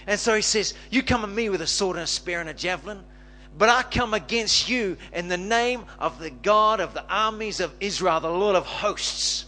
And 0.07 0.19
so 0.19 0.35
he 0.35 0.43
says, 0.43 0.75
You 0.91 1.03
come 1.03 1.25
at 1.25 1.31
me 1.31 1.49
with 1.49 1.61
a 1.61 1.67
sword 1.67 1.97
and 1.97 2.05
a 2.05 2.07
spear 2.07 2.41
and 2.41 2.49
a 2.49 2.55
javelin, 2.55 3.03
but 3.59 3.69
I 3.69 3.83
come 3.83 4.15
against 4.15 4.69
you 4.69 4.97
in 5.13 5.29
the 5.29 5.37
name 5.37 5.85
of 5.99 6.19
the 6.19 6.31
God 6.31 6.81
of 6.81 6.95
the 6.95 7.05
armies 7.09 7.61
of 7.61 7.73
Israel, 7.81 8.21
the 8.21 8.31
Lord 8.31 8.57
of 8.57 8.67
hosts, 8.67 9.46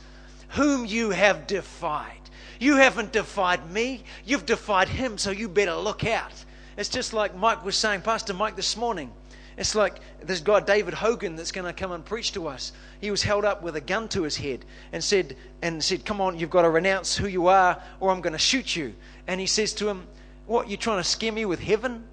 whom 0.49 0.87
you 0.87 1.11
have 1.11 1.47
defied. 1.47 2.15
You 2.61 2.77
haven't 2.77 3.13
defied 3.13 3.71
me, 3.71 4.03
you've 4.25 4.47
defied 4.47 4.89
him, 4.89 5.19
so 5.19 5.31
you 5.31 5.49
better 5.49 5.75
look 5.75 6.05
out. 6.05 6.33
It's 6.77 6.89
just 6.89 7.13
like 7.13 7.37
Mike 7.37 7.65
was 7.65 7.77
saying, 7.77 8.03
Pastor 8.03 8.35
Mike, 8.35 8.57
this 8.57 8.77
morning. 8.77 9.13
It's 9.57 9.75
like 9.75 9.99
this 10.23 10.41
guy, 10.41 10.61
David 10.61 10.95
Hogan, 10.95 11.35
that's 11.35 11.51
going 11.51 11.67
to 11.67 11.73
come 11.73 11.91
and 11.91 12.05
preach 12.05 12.33
to 12.33 12.47
us. 12.47 12.73
He 13.01 13.11
was 13.11 13.25
held 13.25 13.45
up 13.45 13.61
with 13.61 13.75
a 13.75 13.81
gun 13.81 14.09
to 14.11 14.23
his 14.23 14.37
head 14.37 14.65
and 14.93 15.03
said, 15.03 15.37
and 15.63 15.83
said, 15.83 16.05
Come 16.05 16.21
on, 16.21 16.39
you've 16.39 16.51
got 16.51 16.63
to 16.63 16.71
renounce 16.71 17.17
who 17.17 17.27
you 17.27 17.49
are, 17.49 17.83
or 17.99 18.13
I'm 18.13 18.21
going 18.21 18.35
to 18.35 18.39
shoot 18.39 18.77
you. 18.77 18.95
And 19.27 19.41
he 19.41 19.47
says 19.47 19.73
to 19.75 19.89
him, 19.89 20.07
What, 20.47 20.71
you 20.71 20.77
trying 20.77 20.99
to 20.99 21.05
scare 21.05 21.33
me 21.33 21.45
with 21.45 21.59
heaven? 21.59 22.05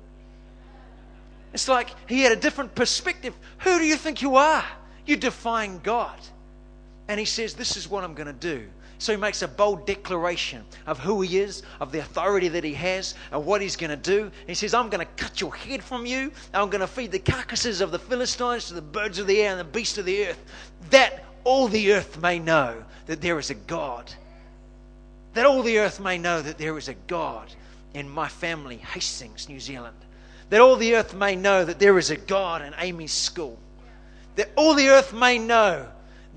It's 1.53 1.67
like 1.67 1.89
he 2.09 2.21
had 2.21 2.31
a 2.31 2.35
different 2.35 2.73
perspective. 2.73 3.35
Who 3.59 3.77
do 3.77 3.85
you 3.85 3.95
think 3.95 4.23
you 4.23 4.37
are? 4.37 4.65
You're 5.05 5.17
defying 5.17 5.79
God. 5.83 6.19
And 7.07 7.19
he 7.19 7.25
says, 7.25 7.53
This 7.53 7.77
is 7.77 7.89
what 7.89 8.03
I'm 8.03 8.13
going 8.13 8.27
to 8.27 8.33
do. 8.33 8.67
So 8.97 9.11
he 9.11 9.17
makes 9.17 9.41
a 9.41 9.47
bold 9.47 9.85
declaration 9.85 10.63
of 10.87 10.99
who 10.99 11.21
he 11.21 11.39
is, 11.39 11.63
of 11.79 11.91
the 11.91 11.99
authority 11.99 12.47
that 12.47 12.63
he 12.63 12.73
has, 12.75 13.13
and 13.31 13.45
what 13.45 13.61
he's 13.61 13.75
going 13.75 13.89
to 13.89 13.97
do. 13.97 14.31
He 14.47 14.53
says, 14.53 14.73
I'm 14.73 14.89
going 14.89 15.05
to 15.05 15.13
cut 15.23 15.41
your 15.41 15.53
head 15.53 15.83
from 15.83 16.05
you. 16.05 16.31
I'm 16.53 16.69
going 16.69 16.81
to 16.81 16.87
feed 16.87 17.11
the 17.11 17.19
carcasses 17.19 17.81
of 17.81 17.91
the 17.91 17.99
Philistines 17.99 18.69
to 18.69 18.73
the 18.73 18.81
birds 18.81 19.19
of 19.19 19.27
the 19.27 19.41
air 19.41 19.51
and 19.51 19.59
the 19.59 19.65
beasts 19.65 19.97
of 19.97 20.05
the 20.05 20.27
earth, 20.27 20.41
that 20.91 21.25
all 21.43 21.67
the 21.67 21.93
earth 21.93 22.21
may 22.21 22.39
know 22.39 22.83
that 23.07 23.21
there 23.21 23.37
is 23.37 23.49
a 23.49 23.55
God. 23.55 24.11
That 25.33 25.45
all 25.45 25.61
the 25.61 25.79
earth 25.79 25.99
may 25.99 26.17
know 26.17 26.41
that 26.41 26.57
there 26.57 26.77
is 26.77 26.87
a 26.87 26.93
God 26.93 27.51
in 27.93 28.09
my 28.09 28.29
family, 28.29 28.77
Hastings, 28.77 29.49
New 29.49 29.59
Zealand. 29.59 29.97
That 30.49 30.61
all 30.61 30.77
the 30.77 30.95
earth 30.95 31.13
may 31.13 31.35
know 31.35 31.65
that 31.65 31.79
there 31.79 31.97
is 31.97 32.11
a 32.11 32.15
God 32.15 32.61
in 32.61 32.73
Amy's 32.77 33.11
school. 33.11 33.59
That 34.35 34.51
all 34.55 34.73
the 34.73 34.89
earth 34.89 35.13
may 35.13 35.37
know 35.37 35.87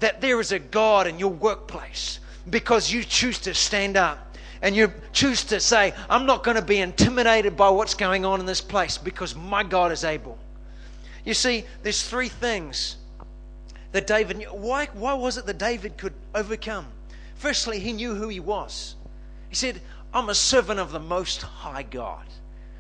that 0.01 0.21
there 0.21 0.41
is 0.41 0.53
a 0.53 0.59
God 0.59 1.07
in 1.07 1.19
your 1.19 1.33
workplace 1.33 2.21
because 2.49 2.91
you 2.91 3.05
choose 3.05 3.39
to 3.41 3.55
stand 3.55 3.97
up 3.97 4.37
and 4.63 4.75
you 4.75 4.93
choose 5.13 5.45
to 5.45 5.61
say, 5.61 5.93
I'm 6.09 6.27
not 6.27 6.43
going 6.45 6.57
to 6.57 6.63
be 6.63 6.79
intimidated 6.79 7.57
by 7.57 7.71
what's 7.71 7.95
going 7.95 8.25
on 8.25 8.41
in 8.41 8.47
this 8.47 8.61
place 8.61 8.99
because 8.99 9.35
my 9.35 9.63
God 9.63 9.93
is 9.93 10.05
able. 10.05 10.39
You 11.25 11.35
see, 11.35 11.65
there's 11.83 12.03
three 12.03 12.29
things 12.29 12.97
that 13.93 14.07
David 14.07 14.39
knew. 14.39 14.49
Why, 14.49 14.87
why 14.95 15.15
was 15.15 15.37
it 15.37 15.47
that 15.47 15.59
David 15.59 15.97
could 15.97 16.15
overcome? 16.35 16.87
Firstly, 17.37 17.79
he 17.79 17.93
knew 17.93 18.15
who 18.15 18.29
he 18.29 18.41
was. 18.41 18.97
He 19.49 19.55
said, 19.55 19.81
I'm 20.13 20.29
a 20.29 20.35
servant 20.35 20.81
of 20.81 20.93
the 20.93 21.01
Most 21.01 21.43
High 21.43 21.83
God. 21.83 22.27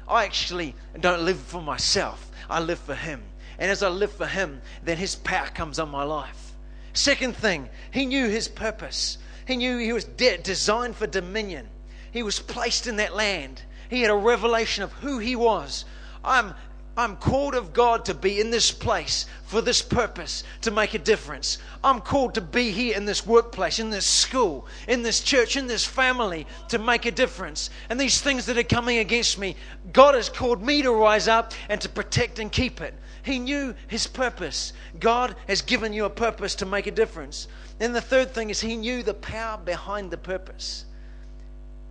I 0.09 0.25
actually 0.25 0.75
don't 0.99 1.23
live 1.23 1.39
for 1.39 1.61
myself, 1.61 2.31
I 2.49 2.61
live 2.61 2.79
for 2.79 2.95
Him. 2.95 3.23
And 3.59 3.71
as 3.71 3.83
I 3.83 3.89
live 3.89 4.13
for 4.13 4.27
Him, 4.27 4.63
then 4.83 4.97
His 4.97 5.17
power 5.17 5.49
comes 5.49 5.79
on 5.79 5.91
my 5.91 6.05
life. 6.05 6.48
Second 6.93 7.37
thing, 7.37 7.69
he 7.91 8.07
knew 8.07 8.29
his 8.29 8.49
purpose. 8.49 9.19
He 9.47 9.57
knew 9.57 9.79
he 9.79 9.93
was 9.93 10.05
de- 10.05 10.39
designed 10.39 10.97
for 10.97 11.07
dominion. 11.07 11.69
He 12.13 12.23
was 12.23 12.41
placed 12.41 12.87
in 12.87 12.97
that 12.97 13.15
land. 13.15 13.63
He 13.89 14.03
had 14.03 14.11
a 14.11 14.17
revelation 14.17 14.85
of 14.85 14.93
who 14.93 15.19
he 15.19 15.37
was. 15.37 15.85
I'm, 16.25 16.55
I'm 16.97 17.17
called 17.17 17.55
of 17.55 17.73
God 17.73 18.05
to 18.07 18.15
be 18.15 18.41
in 18.41 18.51
this 18.51 18.71
place 18.71 19.27
for 19.45 19.61
this 19.63 19.81
purpose, 19.81 20.45
to 20.63 20.71
make 20.71 20.95
a 20.95 20.99
difference. 20.99 21.59
I'm 21.83 22.01
called 22.01 22.35
to 22.35 22.41
be 22.41 22.71
here 22.71 22.97
in 22.97 23.07
this 23.07 23.27
workplace, 23.27 23.79
in 23.79 23.91
this 23.91 24.07
school, 24.07 24.67
in 24.87 25.03
this 25.03 25.21
church, 25.21 25.57
in 25.57 25.67
this 25.67 25.85
family 25.85 26.47
to 26.69 26.79
make 26.79 27.07
a 27.07 27.11
difference. 27.11 27.71
And 27.89 27.99
these 27.99 28.21
things 28.21 28.47
that 28.47 28.59
are 28.59 28.63
coming 28.63 28.99
against 28.99 29.39
me, 29.39 29.57
God 29.93 30.15
has 30.15 30.29
called 30.29 30.63
me 30.63 30.83
to 30.83 30.93
rise 30.93 31.29
up 31.29 31.53
and 31.69 31.81
to 31.81 31.89
protect 31.89 32.39
and 32.39 32.53
keep 32.53 32.81
it. 32.81 32.95
He 33.23 33.39
knew 33.39 33.75
his 33.89 34.07
purpose. 34.07 34.73
God 35.01 35.35
has 35.47 35.63
given 35.63 35.93
you 35.93 36.05
a 36.05 36.11
purpose 36.11 36.55
to 36.57 36.67
make 36.67 36.87
a 36.87 36.91
difference. 36.91 37.49
Then 37.79 37.93
the 37.93 38.01
third 38.01 38.33
thing 38.33 38.51
is 38.51 38.61
he 38.61 38.77
knew 38.77 39.03
the 39.03 39.15
power 39.15 39.59
behind 39.59 40.11
the 40.11 40.17
purpose. 40.17 40.85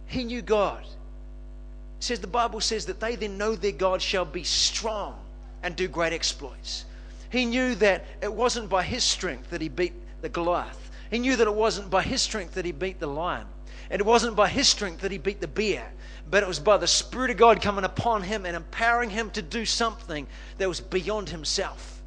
He 0.07 0.23
knew 0.23 0.41
God. 0.41 0.83
It 0.83 2.03
says 2.03 2.19
the 2.19 2.27
Bible 2.27 2.61
says 2.61 2.85
that 2.85 2.99
they 2.99 3.15
then 3.15 3.37
know 3.37 3.55
their 3.55 3.71
God 3.71 4.01
shall 4.01 4.25
be 4.25 4.43
strong 4.43 5.19
and 5.63 5.75
do 5.75 5.87
great 5.87 6.13
exploits. 6.13 6.85
He 7.29 7.45
knew 7.45 7.75
that 7.75 8.05
it 8.21 8.31
wasn't 8.31 8.69
by 8.69 8.83
his 8.83 9.03
strength 9.03 9.49
that 9.49 9.61
he 9.61 9.69
beat 9.69 9.93
the 10.21 10.29
Goliath. 10.29 10.91
He 11.09 11.19
knew 11.19 11.35
that 11.35 11.47
it 11.47 11.53
wasn't 11.53 11.89
by 11.89 12.03
his 12.03 12.21
strength 12.21 12.53
that 12.55 12.65
he 12.65 12.71
beat 12.71 12.99
the 12.99 13.07
lion. 13.07 13.47
And 13.89 13.99
it 14.01 14.05
wasn't 14.05 14.35
by 14.35 14.49
his 14.49 14.67
strength 14.67 15.01
that 15.01 15.11
he 15.11 15.17
beat 15.17 15.39
the 15.39 15.47
bear, 15.47 15.91
but 16.29 16.43
it 16.43 16.47
was 16.47 16.59
by 16.59 16.77
the 16.77 16.87
Spirit 16.87 17.31
of 17.31 17.37
God 17.37 17.61
coming 17.61 17.85
upon 17.85 18.23
him 18.23 18.45
and 18.45 18.55
empowering 18.55 19.09
him 19.09 19.29
to 19.31 19.41
do 19.41 19.65
something 19.65 20.27
that 20.57 20.67
was 20.67 20.81
beyond 20.81 21.29
himself. 21.29 22.01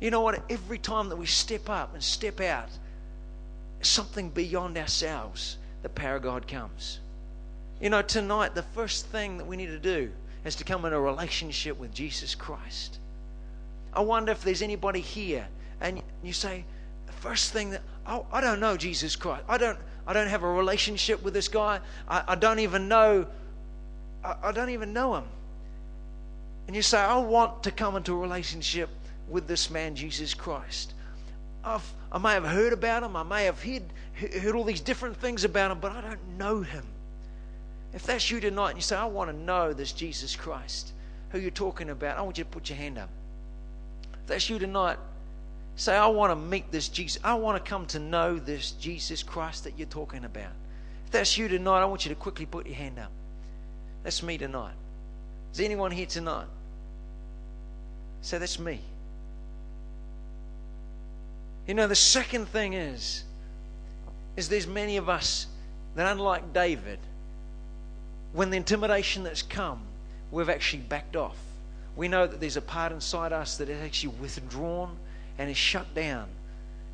You 0.00 0.10
know 0.10 0.20
what? 0.20 0.42
Every 0.50 0.78
time 0.78 1.08
that 1.08 1.16
we 1.16 1.26
step 1.26 1.68
up 1.68 1.94
and 1.94 2.02
step 2.02 2.40
out, 2.40 2.68
something 3.80 4.30
beyond 4.30 4.78
ourselves, 4.78 5.58
the 5.82 5.88
power 5.88 6.16
of 6.16 6.22
God 6.22 6.46
comes. 6.46 7.00
You 7.80 7.90
know, 7.90 8.02
tonight, 8.02 8.54
the 8.54 8.62
first 8.62 9.06
thing 9.06 9.38
that 9.38 9.46
we 9.46 9.56
need 9.56 9.66
to 9.66 9.78
do 9.78 10.10
is 10.44 10.54
to 10.56 10.64
come 10.64 10.84
in 10.84 10.92
a 10.92 11.00
relationship 11.00 11.78
with 11.78 11.92
Jesus 11.92 12.34
Christ. 12.34 12.98
I 13.92 14.00
wonder 14.00 14.32
if 14.32 14.42
there's 14.42 14.62
anybody 14.62 15.00
here 15.00 15.46
and 15.80 16.02
you 16.22 16.32
say, 16.32 16.64
the 17.06 17.12
first 17.12 17.52
thing 17.52 17.70
that, 17.70 17.82
oh, 18.06 18.26
I 18.32 18.40
don't 18.40 18.60
know 18.60 18.76
Jesus 18.76 19.16
Christ. 19.16 19.44
I 19.48 19.58
don't, 19.58 19.78
I 20.06 20.12
don't 20.12 20.28
have 20.28 20.42
a 20.42 20.48
relationship 20.48 21.22
with 21.22 21.34
this 21.34 21.48
guy. 21.48 21.80
I, 22.08 22.24
I 22.28 22.34
don't 22.34 22.58
even 22.58 22.88
know, 22.88 23.26
I, 24.22 24.36
I 24.42 24.52
don't 24.52 24.70
even 24.70 24.92
know 24.92 25.16
him. 25.16 25.24
And 26.66 26.76
you 26.76 26.82
say, 26.82 26.98
I 26.98 27.18
want 27.18 27.62
to 27.64 27.70
come 27.70 27.96
into 27.96 28.12
a 28.12 28.16
relationship 28.16 28.88
with 29.28 29.46
this 29.46 29.70
man, 29.70 29.94
Jesus 29.96 30.34
Christ. 30.34 30.94
I've, 31.62 31.90
I 32.12 32.18
may 32.18 32.32
have 32.32 32.44
heard 32.44 32.72
about 32.72 33.02
him, 33.02 33.16
I 33.16 33.22
may 33.22 33.44
have 33.44 33.62
heard, 33.62 33.82
heard 34.40 34.54
all 34.54 34.64
these 34.64 34.80
different 34.80 35.16
things 35.16 35.44
about 35.44 35.70
him, 35.70 35.78
but 35.80 35.92
I 35.92 36.00
don't 36.00 36.38
know 36.38 36.60
him. 36.60 36.84
If 37.92 38.04
that's 38.04 38.30
you 38.30 38.40
tonight 38.40 38.70
and 38.70 38.78
you 38.78 38.82
say, 38.82 38.96
I 38.96 39.06
want 39.06 39.30
to 39.30 39.36
know 39.36 39.72
this 39.72 39.92
Jesus 39.92 40.36
Christ, 40.36 40.92
who 41.30 41.38
you're 41.38 41.50
talking 41.50 41.90
about, 41.90 42.18
I 42.18 42.22
want 42.22 42.38
you 42.38 42.44
to 42.44 42.50
put 42.50 42.68
your 42.68 42.76
hand 42.76 42.98
up. 42.98 43.08
If 44.14 44.26
that's 44.26 44.50
you 44.50 44.58
tonight, 44.58 44.98
say, 45.76 45.96
I 45.96 46.06
want 46.06 46.30
to 46.30 46.36
meet 46.36 46.70
this 46.70 46.88
Jesus. 46.88 47.20
I 47.24 47.34
want 47.34 47.62
to 47.62 47.68
come 47.68 47.86
to 47.86 47.98
know 47.98 48.38
this 48.38 48.72
Jesus 48.72 49.22
Christ 49.22 49.64
that 49.64 49.78
you're 49.78 49.88
talking 49.88 50.24
about. 50.24 50.52
If 51.06 51.12
that's 51.12 51.36
you 51.36 51.48
tonight, 51.48 51.82
I 51.82 51.84
want 51.84 52.04
you 52.04 52.10
to 52.10 52.14
quickly 52.14 52.46
put 52.46 52.66
your 52.66 52.76
hand 52.76 52.98
up. 52.98 53.10
That's 54.02 54.22
me 54.22 54.38
tonight. 54.38 54.74
Is 55.52 55.60
anyone 55.60 55.90
here 55.90 56.06
tonight? 56.06 56.46
Say, 58.22 58.38
that's 58.38 58.58
me. 58.58 58.80
You 61.66 61.74
know, 61.74 61.86
the 61.86 61.94
second 61.94 62.46
thing 62.46 62.74
is, 62.74 63.24
is 64.36 64.48
there's 64.48 64.66
many 64.66 64.96
of 64.96 65.08
us 65.08 65.46
that, 65.94 66.10
unlike 66.10 66.52
David, 66.52 66.98
when 68.32 68.50
the 68.50 68.56
intimidation 68.56 69.22
that's 69.22 69.42
come, 69.42 69.80
we've 70.30 70.48
actually 70.48 70.82
backed 70.82 71.16
off. 71.16 71.36
We 71.96 72.08
know 72.08 72.26
that 72.26 72.40
there's 72.40 72.56
a 72.56 72.62
part 72.62 72.92
inside 72.92 73.32
us 73.32 73.56
that 73.58 73.68
is 73.68 73.80
actually 73.80 74.14
withdrawn 74.20 74.96
and 75.38 75.50
is 75.50 75.56
shut 75.56 75.94
down. 75.94 76.26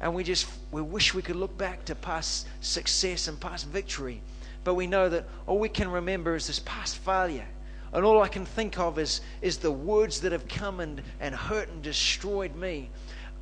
And 0.00 0.14
we 0.14 0.24
just 0.24 0.46
we 0.72 0.82
wish 0.82 1.14
we 1.14 1.22
could 1.22 1.36
look 1.36 1.56
back 1.58 1.84
to 1.86 1.94
past 1.94 2.46
success 2.60 3.28
and 3.28 3.38
past 3.38 3.66
victory. 3.66 4.22
But 4.64 4.74
we 4.74 4.86
know 4.86 5.08
that 5.08 5.26
all 5.46 5.58
we 5.58 5.68
can 5.68 5.90
remember 5.90 6.34
is 6.34 6.46
this 6.46 6.60
past 6.60 6.96
failure. 6.98 7.46
And 7.92 8.04
all 8.04 8.22
I 8.22 8.28
can 8.28 8.46
think 8.46 8.78
of 8.78 8.98
is, 8.98 9.20
is 9.42 9.58
the 9.58 9.70
words 9.70 10.20
that 10.20 10.32
have 10.32 10.46
come 10.46 10.80
and, 10.80 11.02
and 11.18 11.34
hurt 11.34 11.68
and 11.68 11.82
destroyed 11.82 12.54
me 12.54 12.88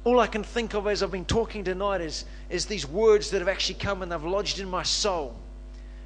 all 0.04 0.20
I 0.20 0.26
can 0.26 0.42
think 0.42 0.74
of 0.74 0.86
as 0.86 1.02
I've 1.02 1.10
been 1.10 1.24
talking 1.24 1.64
tonight 1.64 2.00
is, 2.00 2.24
is 2.48 2.66
these 2.66 2.86
words 2.86 3.30
that 3.30 3.40
have 3.40 3.48
actually 3.48 3.78
come 3.78 4.02
and 4.02 4.10
they've 4.10 4.24
lodged 4.24 4.60
in 4.60 4.68
my 4.68 4.82
soul. 4.82 5.36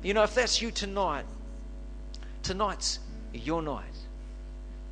You 0.03 0.15
know, 0.15 0.23
if 0.23 0.35
that's 0.35 0.61
you 0.61 0.71
tonight, 0.71 1.25
tonight's 2.43 2.99
your 3.33 3.63
night. 3.63 3.85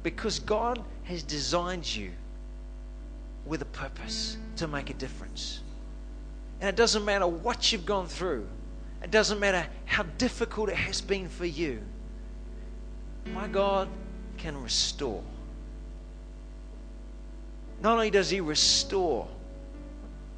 Because 0.02 0.38
God 0.38 0.82
has 1.04 1.22
designed 1.22 1.92
you 1.94 2.12
with 3.50 3.62
a 3.62 3.66
purpose 3.66 4.38
to 4.54 4.68
make 4.68 4.90
a 4.90 4.94
difference. 4.94 5.60
And 6.60 6.68
it 6.68 6.76
doesn't 6.76 7.04
matter 7.04 7.26
what 7.26 7.72
you've 7.72 7.84
gone 7.84 8.06
through, 8.06 8.46
it 9.02 9.10
doesn't 9.10 9.40
matter 9.40 9.66
how 9.84 10.04
difficult 10.18 10.70
it 10.70 10.76
has 10.76 11.00
been 11.00 11.28
for 11.28 11.44
you. 11.44 11.82
My 13.34 13.48
God 13.48 13.88
can 14.38 14.62
restore. 14.62 15.22
Not 17.82 17.94
only 17.94 18.10
does 18.10 18.30
He 18.30 18.40
restore, 18.40 19.26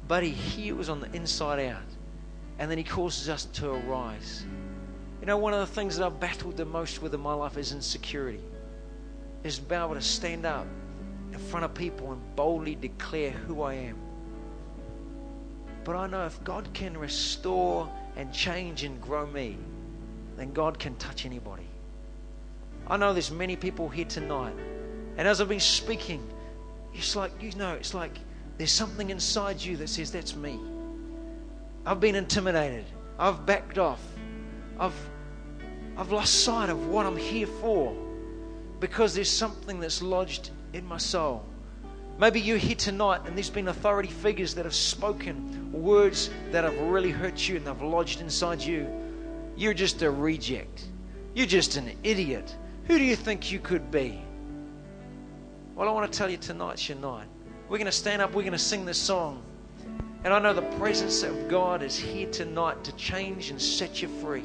but 0.07 0.23
He 0.23 0.31
heals 0.31 0.89
on 0.89 0.99
the 0.99 1.11
inside 1.15 1.59
out. 1.67 1.81
And 2.57 2.69
then 2.69 2.77
He 2.77 2.83
causes 2.83 3.29
us 3.29 3.45
to 3.45 3.71
arise. 3.71 4.45
You 5.19 5.27
know, 5.27 5.37
one 5.37 5.53
of 5.53 5.59
the 5.59 5.73
things 5.73 5.97
that 5.97 6.05
I've 6.05 6.19
battled 6.19 6.57
the 6.57 6.65
most 6.65 7.01
with 7.01 7.13
in 7.13 7.19
my 7.19 7.33
life 7.33 7.57
is 7.57 7.73
insecurity. 7.73 8.41
Is 9.43 9.57
to 9.57 9.63
be 9.63 9.75
able 9.75 9.93
to 9.93 10.01
stand 10.01 10.45
up 10.45 10.67
in 11.33 11.39
front 11.39 11.65
of 11.65 11.73
people 11.73 12.11
and 12.11 12.35
boldly 12.35 12.75
declare 12.75 13.31
who 13.31 13.63
I 13.63 13.73
am. 13.73 13.97
But 15.83 15.95
I 15.95 16.07
know 16.07 16.25
if 16.25 16.41
God 16.43 16.69
can 16.73 16.95
restore 16.95 17.89
and 18.15 18.31
change 18.31 18.83
and 18.83 19.01
grow 19.01 19.25
me, 19.25 19.57
then 20.37 20.53
God 20.53 20.77
can 20.77 20.95
touch 20.97 21.25
anybody. 21.25 21.67
I 22.87 22.97
know 22.97 23.13
there's 23.13 23.31
many 23.31 23.55
people 23.55 23.89
here 23.89 24.05
tonight. 24.05 24.55
And 25.17 25.27
as 25.27 25.41
I've 25.41 25.49
been 25.49 25.59
speaking, 25.59 26.25
it's 26.93 27.15
like, 27.15 27.31
you 27.41 27.51
know, 27.53 27.73
it's 27.73 27.93
like 27.93 28.19
there's 28.57 28.71
something 28.71 29.09
inside 29.09 29.61
you 29.61 29.75
that 29.77 29.89
says, 29.89 30.11
That's 30.11 30.35
me. 30.35 30.59
I've 31.85 31.99
been 31.99 32.15
intimidated. 32.15 32.85
I've 33.17 33.45
backed 33.45 33.77
off. 33.77 34.01
I've, 34.79 34.95
I've 35.97 36.11
lost 36.11 36.43
sight 36.43 36.69
of 36.69 36.87
what 36.87 37.05
I'm 37.05 37.17
here 37.17 37.47
for 37.47 37.95
because 38.79 39.13
there's 39.13 39.29
something 39.29 39.79
that's 39.79 40.01
lodged 40.01 40.51
in 40.73 40.85
my 40.85 40.97
soul. 40.97 41.45
Maybe 42.19 42.39
you're 42.39 42.57
here 42.57 42.75
tonight 42.75 43.21
and 43.25 43.35
there's 43.35 43.49
been 43.49 43.69
authority 43.69 44.09
figures 44.09 44.53
that 44.55 44.65
have 44.65 44.75
spoken 44.75 45.71
words 45.71 46.29
that 46.51 46.63
have 46.63 46.77
really 46.81 47.09
hurt 47.09 47.47
you 47.47 47.55
and 47.55 47.65
they've 47.65 47.81
lodged 47.81 48.21
inside 48.21 48.61
you. 48.61 48.87
You're 49.55 49.73
just 49.73 50.01
a 50.01 50.11
reject. 50.11 50.85
You're 51.33 51.47
just 51.47 51.77
an 51.77 51.91
idiot. 52.03 52.55
Who 52.87 52.97
do 52.97 53.03
you 53.03 53.15
think 53.15 53.51
you 53.51 53.59
could 53.59 53.89
be? 53.89 54.21
Well, 55.75 55.89
I 55.89 55.91
want 55.91 56.11
to 56.11 56.17
tell 56.17 56.29
you 56.29 56.37
tonight's 56.37 56.87
your 56.87 56.97
night. 56.99 57.27
We're 57.67 57.77
going 57.77 57.85
to 57.85 57.91
stand 57.91 58.21
up, 58.21 58.33
we're 58.33 58.43
going 58.43 58.53
to 58.53 58.59
sing 58.59 58.85
this 58.85 58.97
song. 58.97 59.41
And 60.23 60.33
I 60.33 60.39
know 60.39 60.53
the 60.53 60.61
presence 60.77 61.23
of 61.23 61.47
God 61.49 61.81
is 61.81 61.97
here 61.97 62.29
tonight 62.29 62.83
to 62.83 62.91
change 62.95 63.49
and 63.49 63.61
set 63.61 64.01
you 64.01 64.07
free. 64.07 64.43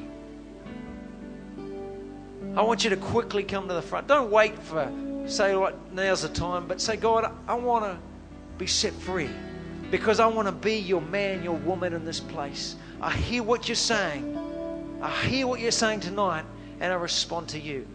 I 2.56 2.62
want 2.62 2.82
you 2.82 2.90
to 2.90 2.96
quickly 2.96 3.44
come 3.44 3.68
to 3.68 3.74
the 3.74 3.82
front. 3.82 4.08
Don't 4.08 4.30
wait 4.30 4.58
for, 4.58 4.90
say, 5.28 5.54
right, 5.54 5.74
now's 5.92 6.22
the 6.22 6.28
time, 6.28 6.66
but 6.66 6.80
say, 6.80 6.96
God, 6.96 7.32
I 7.46 7.54
want 7.54 7.84
to 7.84 7.98
be 8.56 8.66
set 8.66 8.92
free 8.92 9.30
because 9.90 10.20
I 10.20 10.26
want 10.26 10.48
to 10.48 10.52
be 10.52 10.76
your 10.76 11.00
man, 11.00 11.42
your 11.42 11.56
woman 11.56 11.92
in 11.92 12.04
this 12.04 12.20
place. 12.20 12.76
I 13.00 13.12
hear 13.12 13.42
what 13.42 13.68
you're 13.68 13.76
saying. 13.76 14.36
I 15.00 15.10
hear 15.26 15.46
what 15.46 15.60
you're 15.60 15.70
saying 15.70 16.00
tonight, 16.00 16.44
and 16.80 16.92
I 16.92 16.96
respond 16.96 17.48
to 17.50 17.60
you. 17.60 17.86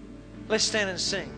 Let's 0.48 0.63
stand 0.63 0.89
and 0.89 1.00
sing. 1.00 1.32